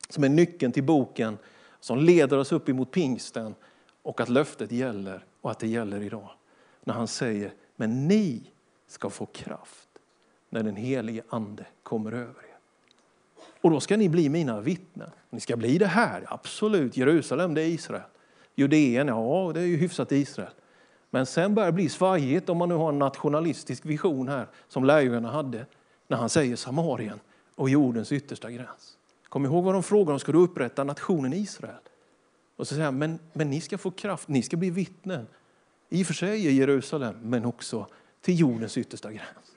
som 0.09 0.23
är 0.23 0.29
nyckeln 0.29 0.71
till 0.71 0.83
boken 0.83 1.37
som 1.79 1.99
leder 1.99 2.37
oss 2.37 2.51
upp 2.51 2.69
emot 2.69 2.91
pingsten 2.91 3.55
och 4.01 4.21
att 4.21 4.29
löftet 4.29 4.71
gäller 4.71 5.25
och 5.41 5.51
att 5.51 5.59
det 5.59 5.67
gäller 5.67 6.01
idag. 6.01 6.29
När 6.83 6.93
han 6.93 7.07
säger, 7.07 7.53
men 7.75 8.07
ni 8.07 8.51
ska 8.87 9.09
få 9.09 9.25
kraft 9.25 9.89
när 10.49 10.63
den 10.63 10.75
helige 10.75 11.23
ande 11.29 11.65
kommer 11.83 12.11
över 12.11 12.43
er. 12.49 12.52
Och 13.63 13.71
då 13.71 13.79
ska 13.79 13.97
ni 13.97 14.09
bli 14.09 14.29
mina 14.29 14.61
vittnen. 14.61 15.09
Ni 15.29 15.39
ska 15.39 15.57
bli 15.57 15.77
det 15.77 15.87
här, 15.87 16.25
absolut. 16.27 16.97
Jerusalem, 16.97 17.53
det 17.53 17.61
är 17.61 17.67
Israel. 17.67 18.01
Judeen, 18.55 19.07
ja 19.07 19.51
det 19.53 19.59
är 19.59 19.65
ju 19.65 19.77
hyfsat 19.77 20.11
Israel. 20.11 20.51
Men 21.09 21.25
sen 21.25 21.55
börjar 21.55 21.67
det 21.67 21.73
bli 21.73 21.89
svajigt 21.89 22.49
om 22.49 22.57
man 22.57 22.69
nu 22.69 22.75
har 22.75 22.89
en 22.89 22.99
nationalistisk 22.99 23.85
vision 23.85 24.27
här 24.27 24.47
som 24.67 24.83
lärjungarna 24.83 25.31
hade 25.31 25.65
när 26.07 26.17
han 26.17 26.29
säger 26.29 26.55
Samarien 26.55 27.19
och 27.55 27.69
jordens 27.69 28.11
yttersta 28.11 28.51
gräns. 28.51 28.97
Kom 29.29 29.45
ihåg 29.45 29.63
vad 29.63 29.73
de 29.75 29.83
frågar 29.83 30.13
om, 30.13 30.19
ska 30.19 30.31
du 30.31 30.37
upprätta 30.37 30.83
nationen 30.83 31.33
Israel? 31.33 31.75
Och 32.55 32.67
så 32.67 32.75
säger 32.75 32.85
han, 32.85 32.97
men, 32.97 33.19
men 33.33 33.49
ni 33.49 33.61
ska 33.61 33.77
få 33.77 33.91
kraft, 33.91 34.27
ni 34.27 34.41
ska 34.41 34.57
bli 34.57 34.69
vittnen. 34.69 35.27
I 35.89 36.03
och 36.03 36.07
för 36.07 36.13
sig 36.13 36.47
i 36.47 36.51
Jerusalem, 36.51 37.15
men 37.21 37.45
också 37.45 37.87
till 38.21 38.39
jordens 38.39 38.77
yttersta 38.77 39.11
gräns. 39.11 39.52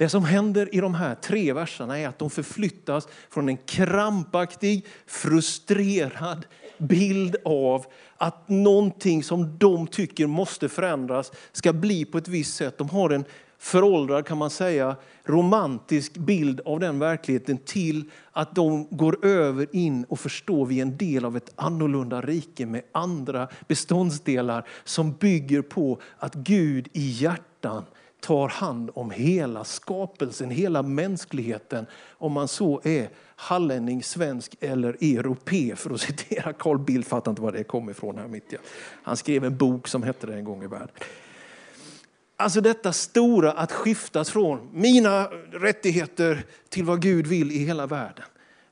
Det 0.00 0.08
som 0.08 0.24
händer 0.24 0.74
i 0.74 0.80
de 0.80 0.94
här 0.94 1.14
tre 1.14 1.52
verserna 1.52 1.98
är 1.98 2.08
att 2.08 2.18
de 2.18 2.30
förflyttas 2.30 3.08
från 3.30 3.48
en 3.48 3.56
krampaktig, 3.56 4.86
frustrerad 5.06 6.46
bild 6.78 7.36
av 7.44 7.84
att 8.16 8.48
någonting 8.48 9.22
som 9.22 9.58
de 9.58 9.86
tycker 9.86 10.26
måste 10.26 10.68
förändras 10.68 11.32
ska 11.52 11.72
bli 11.72 12.04
på 12.04 12.18
ett 12.18 12.28
visst 12.28 12.56
sätt. 12.56 12.78
De 12.78 12.88
har 12.88 13.10
en 13.10 13.24
föråldrad, 13.58 14.26
kan 14.26 14.38
man 14.38 14.50
säga, 14.50 14.96
romantisk 15.24 16.16
bild 16.16 16.60
av 16.64 16.80
den 16.80 16.98
verkligheten 16.98 17.58
till 17.58 18.10
att 18.32 18.54
de 18.54 18.86
går 18.90 19.24
över 19.24 19.76
in 19.76 20.04
och 20.04 20.20
förstår 20.20 20.66
vi 20.66 20.78
är 20.78 20.82
en 20.82 20.96
del 20.96 21.24
av 21.24 21.36
ett 21.36 21.52
annorlunda 21.56 22.20
rike 22.20 22.66
med 22.66 22.82
andra 22.92 23.48
beståndsdelar 23.68 24.68
som 24.84 25.12
bygger 25.12 25.62
på 25.62 26.00
att 26.18 26.34
Gud 26.34 26.88
i 26.92 27.10
hjärtan 27.10 27.84
tar 28.20 28.48
hand 28.48 28.90
om 28.94 29.10
hela 29.10 29.64
skapelsen, 29.64 30.50
hela 30.50 30.82
mänskligheten. 30.82 31.86
Om 32.18 32.32
man 32.32 32.48
så 32.48 32.80
är 32.84 33.08
hallänning, 33.36 34.02
svensk 34.02 34.56
eller 34.60 34.96
europe, 35.00 35.76
för 35.76 35.90
att 35.90 36.00
citera 36.10 36.52
Carl 36.52 36.78
Bildt, 36.78 37.08
fattar 37.08 37.30
inte 37.30 37.42
var 37.42 37.52
det 37.52 37.64
kommer 37.64 37.92
ifrån 37.92 38.18
här 38.18 38.28
mitt. 38.28 38.54
Han 39.02 39.16
skrev 39.16 39.44
en 39.44 39.56
bok 39.56 39.88
som 39.88 40.02
hette 40.02 40.26
det 40.26 40.34
en 40.34 40.44
gång 40.44 40.64
i 40.64 40.66
världen. 40.66 40.94
Alltså 42.36 42.60
detta 42.60 42.92
stora 42.92 43.52
att 43.52 43.72
skiftas 43.72 44.30
från 44.30 44.68
mina 44.72 45.24
rättigheter 45.52 46.44
till 46.68 46.84
vad 46.84 47.02
Gud 47.02 47.26
vill 47.26 47.52
i 47.52 47.58
hela 47.58 47.86
världen. 47.86 48.24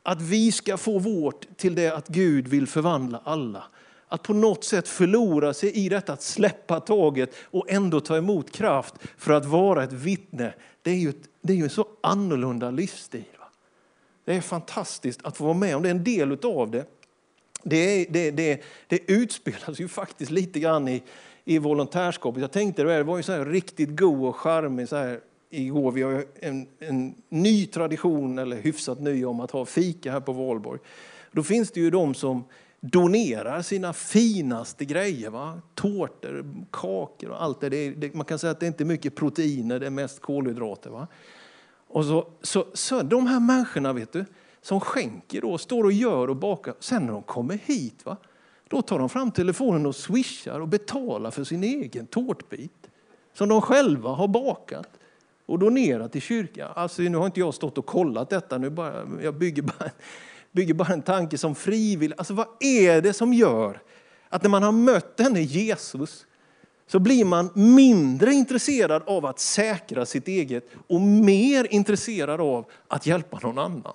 Att 0.02 0.22
vi 0.22 0.52
ska 0.52 0.76
få 0.76 0.98
vårt 0.98 1.56
till 1.56 1.74
det 1.74 1.90
att 1.90 2.08
Gud 2.08 2.48
vill 2.48 2.66
förvandla 2.66 3.20
alla. 3.24 3.64
Att 4.08 4.22
på 4.22 4.34
något 4.34 4.64
sätt 4.64 4.88
förlora 4.88 5.54
sig 5.54 5.70
i 5.72 5.88
detta 5.88 6.12
att 6.12 6.22
släppa 6.22 6.80
taget 6.80 7.30
och 7.44 7.70
ändå 7.70 8.00
ta 8.00 8.16
emot 8.16 8.50
kraft 8.50 8.94
för 9.16 9.32
att 9.32 9.44
vara 9.44 9.84
ett 9.84 9.92
vittne. 9.92 10.54
Det 10.82 10.90
är 10.90 10.94
ju, 10.94 11.08
ett, 11.08 11.28
det 11.40 11.52
är 11.52 11.56
ju 11.56 11.64
en 11.64 11.70
så 11.70 11.86
annorlunda 12.00 12.70
livsstil. 12.70 13.24
Va? 13.38 13.46
Det 14.24 14.34
är 14.34 14.40
fantastiskt 14.40 15.20
att 15.24 15.36
få 15.36 15.44
vara 15.44 15.54
med 15.54 15.76
om 15.76 15.82
det. 15.82 15.90
En 15.90 16.04
del 16.04 16.38
av 16.42 16.70
det, 16.70 16.84
det, 17.62 18.06
det, 18.10 18.30
det, 18.30 18.62
det 18.86 19.12
utspelas 19.12 19.80
ju 19.80 19.88
faktiskt 19.88 20.30
lite 20.30 20.60
grann 20.60 20.88
i, 20.88 21.02
i 21.44 21.58
volontärskapet. 21.58 22.40
Jag 22.40 22.52
tänkte 22.52 22.82
det 22.82 23.02
var 23.02 23.16
ju 23.16 23.22
så 23.22 23.32
här 23.32 23.44
riktigt 23.44 23.96
god 23.96 24.28
och 24.28 24.36
charmig 24.36 24.88
så 24.88 24.96
här 24.96 25.20
igår. 25.50 25.92
Vi 25.92 26.02
har 26.02 26.24
en, 26.40 26.66
en 26.78 27.14
ny 27.28 27.66
tradition, 27.66 28.38
eller 28.38 28.56
hyfsat 28.56 29.00
ny, 29.00 29.24
om 29.24 29.40
att 29.40 29.50
ha 29.50 29.64
fika 29.64 30.12
här 30.12 30.20
på 30.20 30.32
Valborg. 30.32 30.80
Då 31.32 31.42
finns 31.42 31.70
det 31.70 31.80
ju 31.80 31.90
de 31.90 32.14
som 32.14 32.44
donerar 32.80 33.62
sina 33.62 33.92
finaste 33.92 34.84
grejer. 34.84 35.30
Va? 35.30 35.60
Tårtor, 35.74 36.64
kakor 36.70 37.30
och 37.30 37.42
allt 37.42 37.60
det. 37.60 37.68
det, 37.68 37.90
det 37.90 38.14
man 38.14 38.24
kan 38.24 38.38
säga 38.38 38.50
att 38.50 38.60
det 38.60 38.66
inte 38.66 38.82
är 38.82 38.86
mycket 38.86 39.14
proteiner, 39.14 39.80
det 39.80 39.86
är 39.86 39.90
mest 39.90 40.20
kolhydrater. 40.20 40.90
Va? 40.90 41.06
Och 41.88 42.04
så, 42.04 42.28
så, 42.42 42.66
så 42.74 43.02
de 43.02 43.26
här 43.26 43.40
människorna 43.40 43.92
vet 43.92 44.12
du, 44.12 44.24
som 44.62 44.80
skänker 44.80 45.40
då, 45.40 45.58
står 45.58 45.84
och 45.84 45.92
gör 45.92 46.30
och 46.30 46.36
bakar. 46.36 46.74
Sen 46.80 47.06
när 47.06 47.12
de 47.12 47.22
kommer 47.22 47.58
hit, 47.64 48.06
va? 48.06 48.16
då 48.68 48.82
tar 48.82 48.98
de 48.98 49.08
fram 49.08 49.30
telefonen 49.30 49.86
och 49.86 49.96
swishar 49.96 50.60
och 50.60 50.68
betalar 50.68 51.30
för 51.30 51.44
sin 51.44 51.64
egen 51.64 52.06
tårtbit. 52.06 52.90
Som 53.32 53.48
de 53.48 53.60
själva 53.60 54.10
har 54.10 54.28
bakat 54.28 54.88
och 55.46 55.58
donerat 55.58 56.12
till 56.12 56.22
kyrkan. 56.22 56.72
Alltså, 56.74 57.02
nu 57.02 57.16
har 57.16 57.26
inte 57.26 57.40
jag 57.40 57.54
stått 57.54 57.78
och 57.78 57.86
kollat 57.86 58.30
detta, 58.30 58.58
nu 58.58 58.70
bara, 58.70 59.08
jag 59.22 59.34
bygger 59.34 59.62
bara 59.62 59.90
bygger 60.58 60.74
bara 60.74 60.92
en 60.92 61.02
tanke 61.02 61.38
som 61.38 61.54
frivillig. 61.54 62.16
Alltså 62.18 62.34
vad 62.34 62.46
är 62.60 63.00
det 63.00 63.12
som 63.12 63.32
gör 63.32 63.80
att 64.28 64.42
när 64.42 64.50
man 64.50 64.62
har 64.62 64.72
mött 64.72 65.16
denne 65.16 65.40
Jesus 65.40 66.26
så 66.86 66.98
blir 66.98 67.24
man 67.24 67.50
mindre 67.54 68.32
intresserad 68.32 69.02
av 69.06 69.26
att 69.26 69.38
säkra 69.38 70.06
sitt 70.06 70.28
eget 70.28 70.64
och 70.86 71.00
mer 71.00 71.66
intresserad 71.70 72.40
av 72.40 72.64
att 72.88 73.06
hjälpa 73.06 73.38
någon 73.42 73.58
annan. 73.58 73.94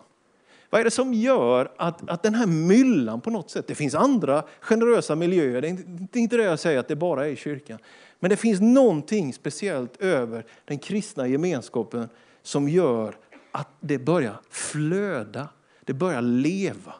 Vad 0.69 0.81
är 0.81 0.85
det 0.85 0.91
som 0.91 1.13
gör 1.13 1.71
att, 1.77 2.09
att 2.09 2.23
den 2.23 2.35
här 2.35 2.47
myllan 2.47 3.21
på 3.21 3.29
något 3.29 3.49
sätt, 3.49 3.67
det 3.67 3.75
finns 3.75 3.95
andra 3.95 4.43
generösa 4.59 5.15
miljöer, 5.15 5.61
det 5.61 5.67
är, 5.67 5.69
inte, 5.69 6.19
inte 6.19 6.37
det 6.37 6.43
jag 6.43 6.59
säger 6.59 6.79
att 6.79 6.87
det 6.87 6.95
bara 6.95 7.27
är 7.27 7.29
i 7.29 7.35
kyrkan. 7.35 7.79
Men 8.19 8.29
det 8.29 8.37
finns 8.37 8.61
någonting 8.61 9.33
speciellt 9.33 10.01
över 10.01 10.45
den 10.65 10.79
kristna 10.79 11.27
gemenskapen 11.27 12.09
som 12.43 12.69
gör 12.69 13.15
att 13.51 13.69
det 13.79 13.97
börjar 13.97 14.41
flöda 14.49 15.47
det 15.85 15.93
börjar 15.93 16.21
leva. 16.21 16.93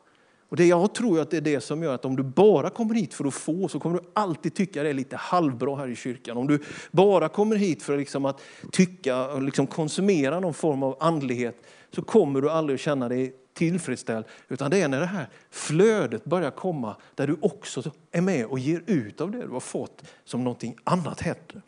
Och 0.54 0.58
det 0.58 0.66
jag 0.66 0.94
tror 0.94 1.20
att 1.20 1.32
det 1.32 1.38
är 1.38 1.42
det 1.42 1.62
som 1.62 1.84
gör 1.84 1.96
att 1.96 2.06
om 2.06 2.16
du 2.16 2.24
bara 2.24 2.70
kommer 2.70 2.96
hit 2.96 3.14
för 3.14 3.26
att 3.26 3.34
få 3.34 3.68
så 3.68 3.80
kommer 3.80 4.00
du 4.00 4.04
alltid 4.14 4.54
tycka 4.54 4.84
det 4.84 4.90
är 4.90 4.94
lite 4.94 5.16
halvbra 5.16 5.76
här 5.76 5.88
i 5.88 5.96
kyrkan. 5.96 6.38
Om 6.38 6.48
du 6.48 6.60
bara 6.92 7.30
kommer 7.30 7.56
hit 7.56 7.84
för 7.84 7.98
liksom 7.98 8.26
att 8.26 8.42
tycka 8.72 9.28
och 9.28 9.42
liksom 9.42 9.68
konsumera 9.68 10.40
någon 10.40 10.54
form 10.54 10.84
av 10.84 10.98
andlighet 11.00 11.56
så 11.96 12.02
kommer 12.02 12.42
du 12.42 12.50
aldrig 12.50 12.76
att 12.76 12.82
känna 12.82 13.10
dig 13.10 13.36
tillfredsställd. 13.54 14.26
Utan 14.48 14.72
det 14.72 14.82
är 14.82 14.88
när 14.88 15.00
det 15.00 15.06
här 15.06 15.30
flödet 15.50 16.26
börjar 16.26 16.52
komma 16.52 16.96
där 17.16 17.28
du 17.28 17.38
också 17.42 17.92
är 18.12 18.22
med 18.22 18.46
och 18.46 18.60
ger 18.60 18.84
ut 18.86 19.22
av 19.22 19.32
det 19.32 19.42
du 19.42 19.50
har 19.50 19.60
fått 19.60 20.04
som 20.24 20.44
någonting 20.44 20.76
annat 20.84 21.22
händer. 21.22 21.62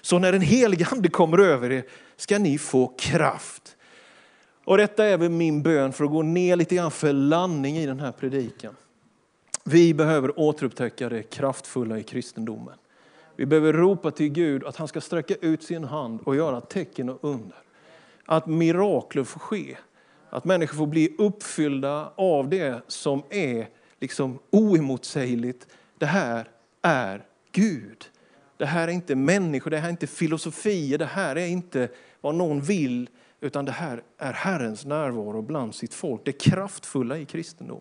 Så 0.00 0.18
när 0.18 0.32
den 0.32 0.40
helige 0.40 0.86
ande 0.90 1.08
kommer 1.08 1.38
över 1.38 1.72
er 1.72 1.84
ska 2.16 2.38
ni 2.38 2.58
få 2.58 2.94
kraft 2.98 3.76
och 4.70 4.76
detta 4.76 5.04
är 5.04 5.18
väl 5.18 5.30
min 5.30 5.62
bön 5.62 5.92
för 5.92 6.04
att 6.04 6.10
gå 6.10 6.22
ner 6.22 6.56
lite 6.56 6.74
grann 6.74 6.90
för 6.90 7.12
landning 7.12 7.76
i 7.76 7.86
den 7.86 8.00
här 8.00 8.12
predikan. 8.12 8.76
Vi 9.64 9.94
behöver 9.94 10.40
återupptäcka 10.40 11.08
det 11.08 11.22
kraftfulla 11.22 11.98
i 11.98 12.02
kristendomen. 12.02 12.74
Vi 13.36 13.46
behöver 13.46 13.72
ropa 13.72 14.10
till 14.10 14.28
Gud 14.28 14.64
att 14.64 14.76
han 14.76 14.88
ska 14.88 15.00
sträcka 15.00 15.34
ut 15.34 15.62
sin 15.62 15.84
hand 15.84 16.20
och 16.24 16.36
göra 16.36 16.60
tecken 16.60 17.08
och 17.08 17.18
under. 17.20 17.56
Att 18.24 18.46
mirakler 18.46 19.24
får 19.24 19.40
ske. 19.40 19.76
Att 20.30 20.44
människor 20.44 20.76
får 20.76 20.86
bli 20.86 21.14
uppfyllda 21.18 22.12
av 22.14 22.48
det 22.48 22.82
som 22.86 23.22
är 23.30 23.68
liksom 24.00 24.38
oemotsägligt. 24.50 25.66
Det 25.98 26.06
här 26.06 26.48
är 26.82 27.24
Gud. 27.52 28.04
Det 28.56 28.66
här 28.66 28.88
är 28.88 28.92
inte 28.92 29.14
människor, 29.14 29.70
det 29.70 29.78
här 29.78 29.88
är 29.88 29.92
inte 29.92 30.06
filosofier, 30.06 30.98
det 30.98 31.06
här 31.06 31.36
är 31.36 31.46
inte 31.46 31.88
vad 32.20 32.34
någon 32.34 32.60
vill 32.60 33.08
utan 33.40 33.64
det 33.64 33.72
här 33.72 34.02
är 34.18 34.32
Herrens 34.32 34.84
närvaro 34.84 35.42
bland 35.42 35.74
sitt 35.74 35.94
folk, 35.94 36.24
det 36.24 36.32
kraftfulla 36.32 37.18
i 37.18 37.24
kristendom. 37.24 37.80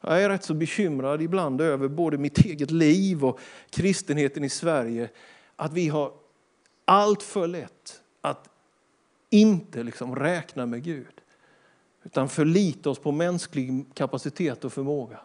Jag 0.00 0.22
är 0.22 0.28
rätt 0.28 0.44
så 0.44 0.54
bekymrad 0.54 1.22
ibland 1.22 1.60
över 1.60 1.88
både 1.88 2.18
mitt 2.18 2.38
eget 2.38 2.70
liv 2.70 3.24
och 3.24 3.40
kristenheten 3.70 4.44
i 4.44 4.48
Sverige, 4.48 5.10
att 5.56 5.72
vi 5.72 5.88
har 5.88 6.12
allt 6.84 7.22
för 7.22 7.46
lätt 7.46 8.02
att 8.20 8.48
inte 9.30 9.82
liksom 9.82 10.16
räkna 10.16 10.66
med 10.66 10.82
Gud, 10.82 11.20
utan 12.04 12.28
förlita 12.28 12.90
oss 12.90 12.98
på 12.98 13.12
mänsklig 13.12 13.84
kapacitet 13.94 14.64
och 14.64 14.72
förmåga. 14.72 15.20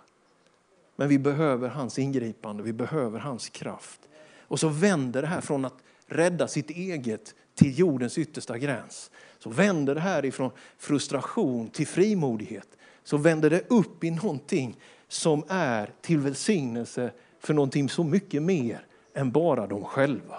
Men 0.95 1.09
vi 1.09 1.19
behöver 1.19 1.69
hans 1.69 1.99
ingripande, 1.99 2.63
vi 2.63 2.73
behöver 2.73 3.19
hans 3.19 3.49
kraft. 3.49 3.99
Och 4.39 4.59
så 4.59 4.67
vänder 4.67 5.21
det 5.21 5.27
här 5.27 5.41
från 5.41 5.65
att 5.65 5.75
rädda 6.05 6.47
sitt 6.47 6.69
eget 6.69 7.35
till 7.55 7.79
jordens 7.79 8.17
yttersta 8.17 8.57
gräns 8.57 9.11
så 9.39 9.49
vänder 9.49 9.95
det 9.95 10.01
här 10.01 10.25
ifrån 10.25 10.51
frustration 10.77 11.69
till 11.69 11.87
frimodighet. 11.87 12.67
Så 13.03 13.17
vänder 13.17 13.49
det 13.49 13.71
upp 13.71 14.03
i 14.03 14.11
någonting 14.11 14.77
som 15.07 15.43
är 15.47 15.89
till 16.01 16.19
välsignelse 16.19 17.11
för 17.39 17.53
någonting 17.53 17.89
så 17.89 18.03
mycket 18.03 18.43
mer 18.43 18.85
än 19.13 19.31
bara 19.31 19.67
de 19.67 19.83
själva. 19.83 20.37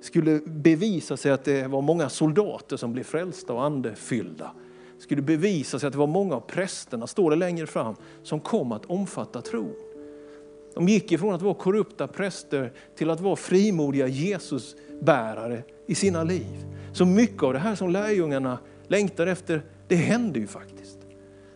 Skulle 0.00 0.40
bevisa 0.40 1.16
sig 1.16 1.32
att 1.32 1.44
det 1.44 1.68
var 1.68 1.82
många 1.82 2.08
soldater 2.08 2.76
som 2.76 2.92
blev 2.92 3.04
frälsta 3.04 3.52
och 3.52 3.64
andefyllda. 3.64 4.50
Skulle 4.98 5.22
bevisa 5.22 5.78
sig 5.78 5.86
att 5.86 5.92
det 5.92 5.98
var 5.98 6.06
många 6.06 6.36
av 6.36 6.40
prästerna, 6.40 7.06
står 7.06 7.30
det 7.30 7.36
längre 7.36 7.66
fram, 7.66 7.94
som 8.22 8.40
kom 8.40 8.72
att 8.72 8.84
omfatta 8.84 9.42
tron. 9.42 9.74
De 10.74 10.88
gick 10.88 11.12
ifrån 11.12 11.34
att 11.34 11.42
vara 11.42 11.54
korrupta 11.54 12.06
präster 12.06 12.72
till 12.96 13.10
att 13.10 13.20
vara 13.20 13.36
frimodiga 13.36 14.06
Jesusbärare 14.06 15.62
i 15.86 15.94
sina 15.94 16.24
liv. 16.24 16.66
Så 16.92 17.06
mycket 17.06 17.42
av 17.42 17.52
det 17.52 17.58
här 17.58 17.74
som 17.74 17.90
lärjungarna 17.90 18.58
längtar 18.88 19.26
efter, 19.26 19.62
det 19.88 19.96
händer 19.96 20.40
ju 20.40 20.46
faktiskt. 20.46 20.98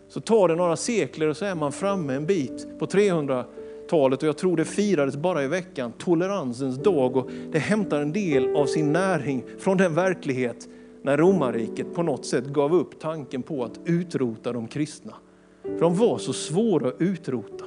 Så 0.08 0.20
tar 0.20 0.48
det 0.48 0.54
några 0.54 0.76
sekler 0.76 1.28
och 1.28 1.36
så 1.36 1.44
är 1.44 1.54
man 1.54 1.72
framme 1.72 2.14
en 2.14 2.26
bit 2.26 2.78
på 2.78 2.86
300-talet 2.86 4.22
och 4.22 4.28
jag 4.28 4.36
tror 4.36 4.56
det 4.56 4.64
firades 4.64 5.16
bara 5.16 5.44
i 5.44 5.48
veckan, 5.48 5.92
toleransens 5.98 6.76
dag 6.76 7.16
och 7.16 7.30
det 7.52 7.58
hämtar 7.58 8.00
en 8.00 8.12
del 8.12 8.56
av 8.56 8.66
sin 8.66 8.92
näring 8.92 9.44
från 9.58 9.76
den 9.76 9.94
verklighet 9.94 10.68
när 11.02 11.16
romarriket 11.16 11.94
på 11.94 12.02
något 12.02 12.26
sätt 12.26 12.46
gav 12.46 12.74
upp 12.74 13.00
tanken 13.00 13.42
på 13.42 13.64
att 13.64 13.80
utrota 13.84 14.52
de 14.52 14.68
kristna. 14.68 15.14
För 15.62 15.80
de 15.80 15.94
var 15.94 16.18
så 16.18 16.32
svåra 16.32 16.88
att 16.88 17.00
utrota. 17.00 17.64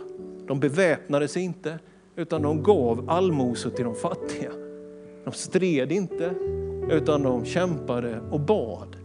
De 0.48 0.60
beväpnade 0.60 1.28
sig 1.28 1.44
inte, 1.44 1.80
utan 2.16 2.42
de 2.42 2.64
gav 2.64 3.10
allmosor 3.10 3.70
till 3.70 3.86
de 3.86 3.96
fattiga. 3.96 4.52
De 5.30 5.36
stred 5.36 5.92
inte, 5.92 6.34
utan 6.90 7.24
de 7.24 7.46
kämpade 7.46 8.22
och 8.32 8.40
bad. 8.40 8.96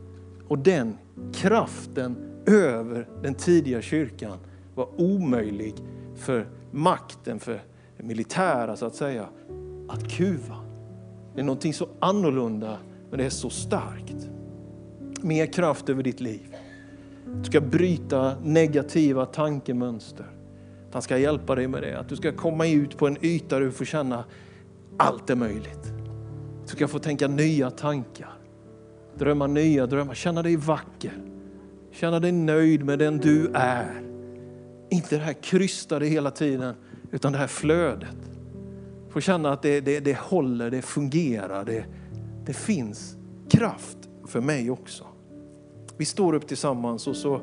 Och 0.48 0.58
den 0.58 0.98
kraften 1.32 2.16
över 2.46 3.08
den 3.22 3.34
tidiga 3.34 3.82
kyrkan 3.82 4.38
var 4.74 4.88
omöjlig 5.00 5.74
för 6.16 6.48
makten, 6.70 7.40
för 7.40 7.62
det 7.96 8.02
militära 8.02 8.76
så 8.76 8.86
att 8.86 8.94
säga, 8.94 9.28
att 9.88 10.10
kuva. 10.10 10.56
Det 11.34 11.40
är 11.40 11.44
någonting 11.44 11.74
så 11.74 11.88
annorlunda, 12.00 12.78
men 13.10 13.18
det 13.18 13.24
är 13.24 13.30
så 13.30 13.50
starkt. 13.50 14.28
Mer 15.20 15.46
kraft 15.46 15.88
över 15.88 16.02
ditt 16.02 16.20
liv. 16.20 16.56
Du 17.36 17.44
ska 17.44 17.60
bryta 17.60 18.34
negativa 18.42 19.26
tankemönster. 19.26 20.26
Han 20.92 21.02
ska 21.02 21.18
hjälpa 21.18 21.54
dig 21.54 21.68
med 21.68 21.82
det. 21.82 21.98
Att 21.98 22.08
du 22.08 22.16
ska 22.16 22.32
komma 22.32 22.66
ut 22.66 22.96
på 22.98 23.06
en 23.06 23.16
yta 23.24 23.58
där 23.58 23.66
du 23.66 23.72
får 23.72 23.84
känna 23.84 24.24
allt 24.96 25.30
är 25.30 25.36
möjligt. 25.36 25.93
Du 26.64 26.68
ska 26.68 26.88
få 26.88 26.98
tänka 26.98 27.28
nya 27.28 27.70
tankar. 27.70 28.34
Drömma 29.18 29.46
nya 29.46 29.86
drömmar. 29.86 30.14
Känna 30.14 30.42
dig 30.42 30.56
vacker. 30.56 31.12
Känna 31.92 32.20
dig 32.20 32.32
nöjd 32.32 32.84
med 32.84 32.98
den 32.98 33.18
du 33.18 33.50
är. 33.54 34.02
Inte 34.90 35.16
det 35.16 35.22
här 35.22 35.32
krystade 35.32 36.06
hela 36.06 36.30
tiden, 36.30 36.74
utan 37.12 37.32
det 37.32 37.38
här 37.38 37.46
flödet. 37.46 38.16
Få 39.10 39.20
känna 39.20 39.52
att 39.52 39.62
det, 39.62 39.80
det, 39.80 40.00
det 40.00 40.18
håller, 40.18 40.70
det 40.70 40.82
fungerar, 40.82 41.64
det, 41.64 41.84
det 42.46 42.52
finns 42.52 43.16
kraft 43.48 43.98
för 44.26 44.40
mig 44.40 44.70
också. 44.70 45.04
Vi 45.96 46.04
står 46.04 46.34
upp 46.34 46.46
tillsammans 46.46 47.06
och 47.06 47.16
så 47.16 47.40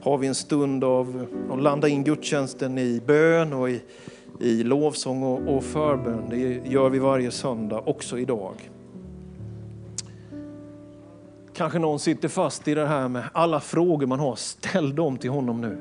har 0.00 0.18
vi 0.18 0.26
en 0.26 0.34
stund 0.34 0.84
av 0.84 1.26
att 1.50 1.62
landa 1.62 1.88
in 1.88 2.04
gudstjänsten 2.04 2.78
i 2.78 3.02
bön 3.06 3.52
och 3.52 3.70
i, 3.70 3.82
i 4.40 4.62
lovsång 4.62 5.22
och, 5.22 5.56
och 5.56 5.64
förbön. 5.64 6.24
Det 6.30 6.70
gör 6.70 6.90
vi 6.90 6.98
varje 6.98 7.30
söndag, 7.30 7.82
också 7.86 8.18
idag. 8.18 8.70
Kanske 11.54 11.78
någon 11.78 11.98
sitter 11.98 12.28
fast 12.28 12.68
i 12.68 12.74
det 12.74 12.86
här 12.86 13.08
med 13.08 13.24
alla 13.32 13.60
frågor 13.60 14.06
man 14.06 14.20
har, 14.20 14.36
ställ 14.36 14.94
dem 14.94 15.16
till 15.16 15.30
honom 15.30 15.60
nu. 15.60 15.78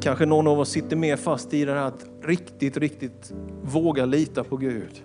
Kanske 0.00 0.26
någon 0.26 0.46
av 0.46 0.60
oss 0.60 0.68
sitter 0.68 0.96
mer 0.96 1.16
fast 1.16 1.54
i 1.54 1.64
det 1.64 1.72
här 1.72 1.86
att 1.86 2.06
riktigt, 2.22 2.76
riktigt 2.76 3.32
våga 3.62 4.04
lita 4.04 4.44
på 4.44 4.56
Gud. 4.56 5.02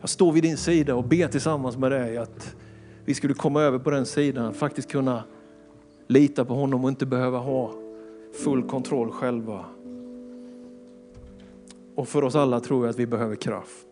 Jag 0.00 0.08
står 0.08 0.32
vid 0.32 0.42
din 0.42 0.56
sida 0.56 0.94
och 0.94 1.04
ber 1.04 1.28
tillsammans 1.28 1.76
med 1.76 1.90
dig 1.90 2.16
att 2.16 2.56
vi 3.04 3.14
skulle 3.14 3.34
komma 3.34 3.62
över 3.62 3.78
på 3.78 3.90
den 3.90 4.06
sidan, 4.06 4.54
faktiskt 4.54 4.90
kunna 4.90 5.24
lita 6.06 6.44
på 6.44 6.54
honom 6.54 6.84
och 6.84 6.90
inte 6.90 7.06
behöva 7.06 7.38
ha 7.38 7.72
full 8.44 8.62
kontroll 8.62 9.10
själva. 9.10 9.64
Och 11.94 12.08
för 12.08 12.24
oss 12.24 12.34
alla 12.34 12.60
tror 12.60 12.84
jag 12.84 12.90
att 12.90 12.98
vi 12.98 13.06
behöver 13.06 13.36
kraft. 13.36 13.86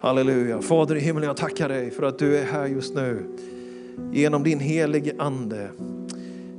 Halleluja. 0.00 0.62
Fader 0.62 0.96
i 0.96 1.00
himlen, 1.00 1.24
jag 1.24 1.36
tackar 1.36 1.68
dig 1.68 1.90
för 1.90 2.02
att 2.02 2.18
du 2.18 2.38
är 2.38 2.44
här 2.44 2.66
just 2.66 2.94
nu. 2.94 3.36
Genom 4.12 4.42
din 4.42 4.60
helige 4.60 5.14
ande 5.18 5.70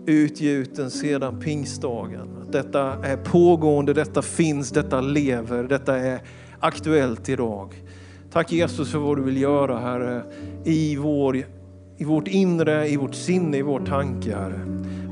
utgjuten 0.06 0.91
sedan 0.91 1.39
pingstdagen. 1.39 2.27
Detta 2.51 3.06
är 3.06 3.17
pågående, 3.17 3.93
detta 3.93 4.21
finns, 4.21 4.69
detta 4.69 5.01
lever, 5.01 5.63
detta 5.63 5.97
är 5.97 6.21
aktuellt 6.60 7.29
idag. 7.29 7.84
Tack 8.32 8.51
Jesus 8.51 8.91
för 8.91 8.99
vad 8.99 9.17
du 9.17 9.23
vill 9.23 9.41
göra 9.41 9.77
Herre 9.77 10.23
i, 10.63 10.95
vår, 10.95 11.38
i 11.97 12.03
vårt 12.03 12.27
inre, 12.27 12.89
i 12.89 12.97
vårt 12.97 13.15
sinne, 13.15 13.58
i 13.58 13.62
vår 13.62 13.79
tanke 13.79 14.36
Herre. 14.36 14.62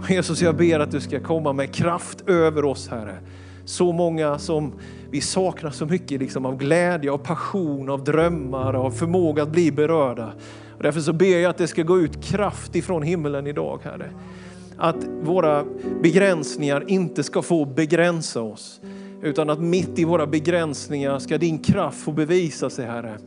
Jesus 0.10 0.42
jag 0.42 0.56
ber 0.56 0.80
att 0.80 0.92
du 0.92 1.00
ska 1.02 1.20
komma 1.20 1.54
med 1.54 1.74
kraft 1.74 2.30
över 2.30 2.66
oss 2.66 2.88
Herre. 2.88 3.18
Så 3.66 3.92
många 3.92 4.40
som 4.40 4.74
vi 5.10 5.22
saknar 5.22 5.72
så 5.72 5.86
mycket 5.86 6.20
liksom, 6.20 6.46
av 6.46 6.58
glädje, 6.58 7.12
av 7.12 7.18
passion, 7.18 7.90
av 7.90 8.04
drömmar, 8.04 8.74
av 8.74 8.92
förmåga 8.92 9.44
att 9.44 9.50
bli 9.50 9.72
berörda. 9.72 10.34
Och 10.78 10.84
därför 10.84 11.00
så 11.00 11.14
ber 11.14 11.38
jag 11.38 11.50
att 11.50 11.58
det 11.58 11.68
ska 11.68 11.84
gå 11.84 12.00
ut 12.00 12.24
kraft 12.24 12.76
ifrån 12.76 13.04
himmelen 13.04 13.48
idag 13.48 13.80
Herre. 13.84 14.12
Att 14.78 15.06
våra 15.24 15.66
begränsningar 16.02 16.84
inte 16.88 17.24
ska 17.24 17.42
få 17.42 17.66
begränsa 17.66 18.42
oss. 18.42 18.82
Utan 19.24 19.50
att 19.50 19.60
mitt 19.60 20.00
i 20.00 20.04
våra 20.04 20.28
begränsningar 20.28 21.20
ska 21.20 21.38
din 21.38 21.60
kraft 21.60 22.00
få 22.00 22.12
bevisa 22.12 22.70
sig 22.70 22.86
Herre. 22.86 23.18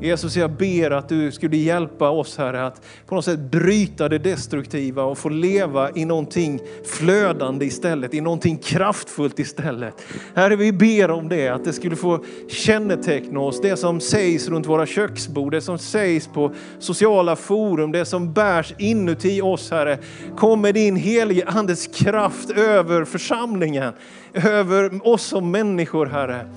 Jesus 0.00 0.36
jag 0.36 0.50
ber 0.50 0.90
att 0.90 1.08
du 1.08 1.32
skulle 1.32 1.56
hjälpa 1.56 2.10
oss 2.10 2.38
Herre 2.38 2.66
att 2.66 2.82
på 3.06 3.14
något 3.14 3.24
sätt 3.24 3.40
bryta 3.40 4.08
det 4.08 4.18
destruktiva 4.18 5.04
och 5.04 5.18
få 5.18 5.28
leva 5.28 5.90
i 5.94 6.04
någonting 6.04 6.60
flödande 6.84 7.66
istället, 7.66 8.14
i 8.14 8.20
någonting 8.20 8.56
kraftfullt 8.56 9.38
istället. 9.38 9.94
Herre 10.34 10.56
vi 10.56 10.72
ber 10.72 11.10
om 11.10 11.28
det, 11.28 11.48
att 11.48 11.64
det 11.64 11.72
skulle 11.72 11.96
få 11.96 12.24
känneteckna 12.48 13.40
oss, 13.40 13.60
det 13.60 13.76
som 13.76 14.00
sägs 14.00 14.48
runt 14.48 14.66
våra 14.66 14.86
köksbord, 14.86 15.52
det 15.52 15.60
som 15.60 15.78
sägs 15.78 16.26
på 16.26 16.52
sociala 16.78 17.36
forum, 17.36 17.92
det 17.92 18.04
som 18.04 18.32
bärs 18.32 18.74
inuti 18.78 19.40
oss 19.40 19.70
Herre. 19.70 19.98
Kom 20.36 20.60
med 20.60 20.74
din 20.74 20.96
helige 20.96 21.46
Andes 21.46 21.86
kraft 21.86 22.50
över 22.50 23.04
församlingen 23.04 23.92
över 24.34 25.06
oss 25.08 25.22
som 25.22 25.50
människor, 25.50 26.06
Herre. 26.06 26.48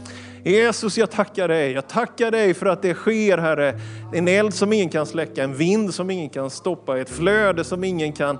Jesus, 0.44 0.98
jag 0.98 1.12
tackar 1.12 1.48
dig. 1.48 1.72
Jag 1.72 1.88
tackar 1.88 2.32
dig 2.32 2.54
för 2.54 2.66
att 2.66 2.82
det 2.82 2.94
sker, 2.94 3.38
Herre. 3.38 3.80
En 4.14 4.28
eld 4.28 4.54
som 4.54 4.74
ingen 4.74 4.90
kan 4.90 5.06
släcka, 5.06 5.44
en 5.44 5.56
vind 5.56 5.94
som 5.94 6.10
ingen 6.10 6.30
kan 6.30 6.50
stoppa, 6.50 7.00
ett 7.00 7.10
flöde 7.10 7.64
som 7.64 7.84
ingen 7.84 8.14
kan 8.14 8.38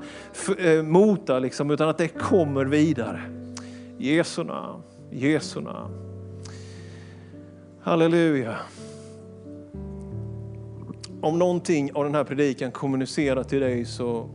eh, 0.58 0.84
mota, 0.84 1.40
liksom, 1.40 1.72
utan 1.72 1.90
att 1.90 1.98
det 1.98 2.08
kommer 2.08 2.66
vidare. 2.66 3.22
Jesu 3.98 4.44
namn, 4.44 4.84
Jesu 5.12 5.62
namn. 5.62 5.94
Halleluja. 7.82 8.56
Om 11.22 11.40
någonting 11.40 11.92
av 11.94 12.04
den 12.04 12.16
här 12.16 12.24
predikan 12.24 12.72
kommunicerar 12.72 13.44
till 13.44 13.60
dig 13.60 13.86
så 13.86 14.30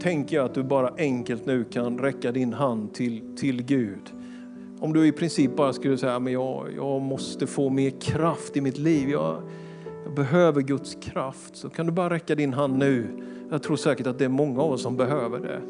tänker 0.00 0.36
jag 0.36 0.44
att 0.44 0.54
du 0.54 0.62
bara 0.62 0.94
enkelt 0.98 1.46
nu 1.46 1.64
kan 1.64 1.98
räcka 1.98 2.32
din 2.32 2.52
hand 2.52 2.94
till, 2.94 3.36
till 3.36 3.62
Gud. 3.62 4.12
Om 4.80 4.92
du 4.92 5.06
i 5.06 5.12
princip 5.12 5.56
bara 5.56 5.72
skulle 5.72 5.98
säga, 5.98 6.18
men 6.18 6.32
jag, 6.32 6.66
jag 6.76 7.00
måste 7.00 7.46
få 7.46 7.70
mer 7.70 7.90
kraft 7.90 8.56
i 8.56 8.60
mitt 8.60 8.78
liv. 8.78 9.10
Jag, 9.10 9.42
jag 10.04 10.14
behöver 10.14 10.60
Guds 10.60 10.94
kraft. 10.94 11.56
Så 11.56 11.68
kan 11.68 11.86
du 11.86 11.92
bara 11.92 12.10
räcka 12.10 12.34
din 12.34 12.52
hand 12.52 12.78
nu. 12.78 13.06
Jag 13.50 13.62
tror 13.62 13.76
säkert 13.76 14.06
att 14.06 14.18
det 14.18 14.24
är 14.24 14.28
många 14.28 14.62
av 14.62 14.72
oss 14.72 14.82
som 14.82 14.96
behöver 14.96 15.38
det. 15.38 15.60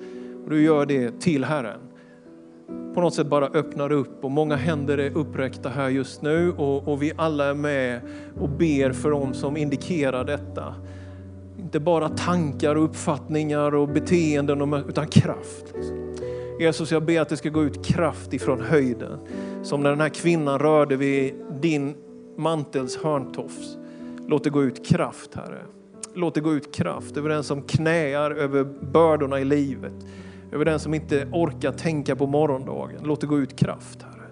Och 0.45 0.51
du 0.51 0.63
gör 0.63 0.87
det 0.87 1.21
till 1.21 1.45
Herren. 1.45 1.81
På 2.95 3.01
något 3.01 3.15
sätt 3.15 3.27
bara 3.27 3.47
öppnar 3.47 3.93
upp 3.93 4.25
och 4.25 4.31
många 4.31 4.57
händer 4.57 4.99
är 4.99 5.17
uppräckta 5.17 5.69
här 5.69 5.89
just 5.89 6.23
nu 6.23 6.53
och, 6.53 6.89
och 6.89 7.03
vi 7.03 7.13
alla 7.17 7.45
är 7.45 7.55
med 7.55 8.01
och 8.41 8.49
ber 8.49 8.93
för 8.93 9.11
dem 9.11 9.35
som 9.35 9.57
indikerar 9.57 10.25
detta. 10.25 10.75
Inte 11.59 11.81
bara 11.81 12.09
tankar 12.09 12.77
och 12.77 12.85
uppfattningar 12.85 13.75
och 13.75 13.89
beteenden 13.89 14.75
utan 14.89 15.07
kraft. 15.07 15.75
Jesus, 16.59 16.93
jag 16.93 17.05
ber 17.05 17.21
att 17.21 17.29
det 17.29 17.37
ska 17.37 17.49
gå 17.49 17.65
ut 17.65 17.87
kraft 17.87 18.33
ifrån 18.33 18.61
höjden. 18.61 19.19
Som 19.63 19.83
när 19.83 19.91
den 19.91 20.01
här 20.01 20.09
kvinnan 20.09 20.59
rörde 20.59 20.97
vid 20.97 21.35
din 21.61 21.95
mantels 22.37 22.97
hörntofs. 22.97 23.77
Låt 24.27 24.45
det 24.45 24.51
gå 24.51 24.65
ut 24.65 24.87
kraft, 24.87 25.35
Herre. 25.35 25.63
Låt 26.15 26.35
det 26.35 26.41
gå 26.41 26.55
ut 26.55 26.75
kraft 26.75 27.17
över 27.17 27.29
den 27.29 27.45
som 27.45 27.63
knäar 27.63 28.31
över 28.31 28.65
bördorna 28.93 29.41
i 29.41 29.45
livet. 29.45 29.93
Över 30.53 30.65
den 30.65 30.79
som 30.79 30.95
inte 30.95 31.29
orkar 31.33 31.73
tänka 31.73 32.17
på 32.17 32.27
morgondagen. 32.27 33.01
Låt 33.05 33.21
det 33.21 33.27
gå 33.27 33.39
ut 33.39 33.59
kraft, 33.59 34.03
Herre. 34.03 34.27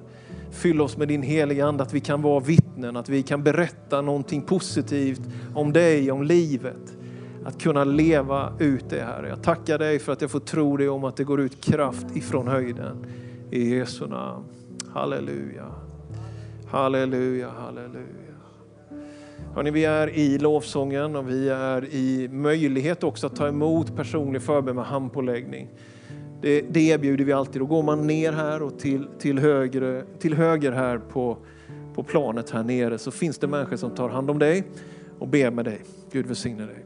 Fyll 0.50 0.80
oss 0.80 0.96
med 0.96 1.08
din 1.08 1.22
heliga 1.22 1.66
Ande, 1.66 1.82
att 1.82 1.94
vi 1.94 2.00
kan 2.00 2.22
vara 2.22 2.40
vittnen, 2.40 2.96
att 2.96 3.08
vi 3.08 3.22
kan 3.22 3.42
berätta 3.42 4.00
någonting 4.00 4.42
positivt 4.42 5.22
om 5.54 5.72
dig, 5.72 6.10
om 6.10 6.22
livet 6.22 6.95
att 7.46 7.62
kunna 7.62 7.84
leva 7.84 8.52
ut 8.58 8.90
det 8.90 9.00
Herre. 9.00 9.28
Jag 9.28 9.42
tackar 9.42 9.78
dig 9.78 9.98
för 9.98 10.12
att 10.12 10.20
jag 10.20 10.30
får 10.30 10.40
tro 10.40 10.76
dig 10.76 10.88
om 10.88 11.04
att 11.04 11.16
det 11.16 11.24
går 11.24 11.40
ut 11.40 11.64
kraft 11.64 12.16
ifrån 12.16 12.48
höjden. 12.48 13.06
I 13.50 13.74
Jesu 13.76 14.06
namn. 14.06 14.44
Halleluja. 14.92 15.66
Halleluja, 16.68 17.48
halleluja. 17.48 18.06
Hörrni, 19.54 19.70
vi 19.70 19.84
är 19.84 20.08
i 20.08 20.38
lovsången 20.38 21.16
och 21.16 21.30
vi 21.30 21.48
är 21.48 21.84
i 21.84 22.28
möjlighet 22.28 23.04
också 23.04 23.26
att 23.26 23.36
ta 23.36 23.48
emot 23.48 23.96
personlig 23.96 24.42
förbön 24.42 24.76
med 24.76 24.84
handpåläggning. 24.84 25.68
Det, 26.42 26.60
det 26.60 26.80
erbjuder 26.80 27.24
vi 27.24 27.32
alltid. 27.32 27.62
Då 27.62 27.66
går 27.66 27.82
man 27.82 28.06
ner 28.06 28.32
här 28.32 28.62
och 28.62 28.78
till, 28.78 29.08
till, 29.18 29.38
höger, 29.38 30.04
till 30.18 30.34
höger 30.34 30.72
här 30.72 30.98
på, 30.98 31.36
på 31.94 32.02
planet 32.02 32.50
här 32.50 32.62
nere 32.62 32.98
så 32.98 33.10
finns 33.10 33.38
det 33.38 33.46
människor 33.46 33.76
som 33.76 33.90
tar 33.90 34.08
hand 34.08 34.30
om 34.30 34.38
dig 34.38 34.64
och 35.18 35.28
ber 35.28 35.50
med 35.50 35.64
dig. 35.64 35.80
Gud 36.12 36.26
välsigne 36.26 36.66
dig. 36.66 36.85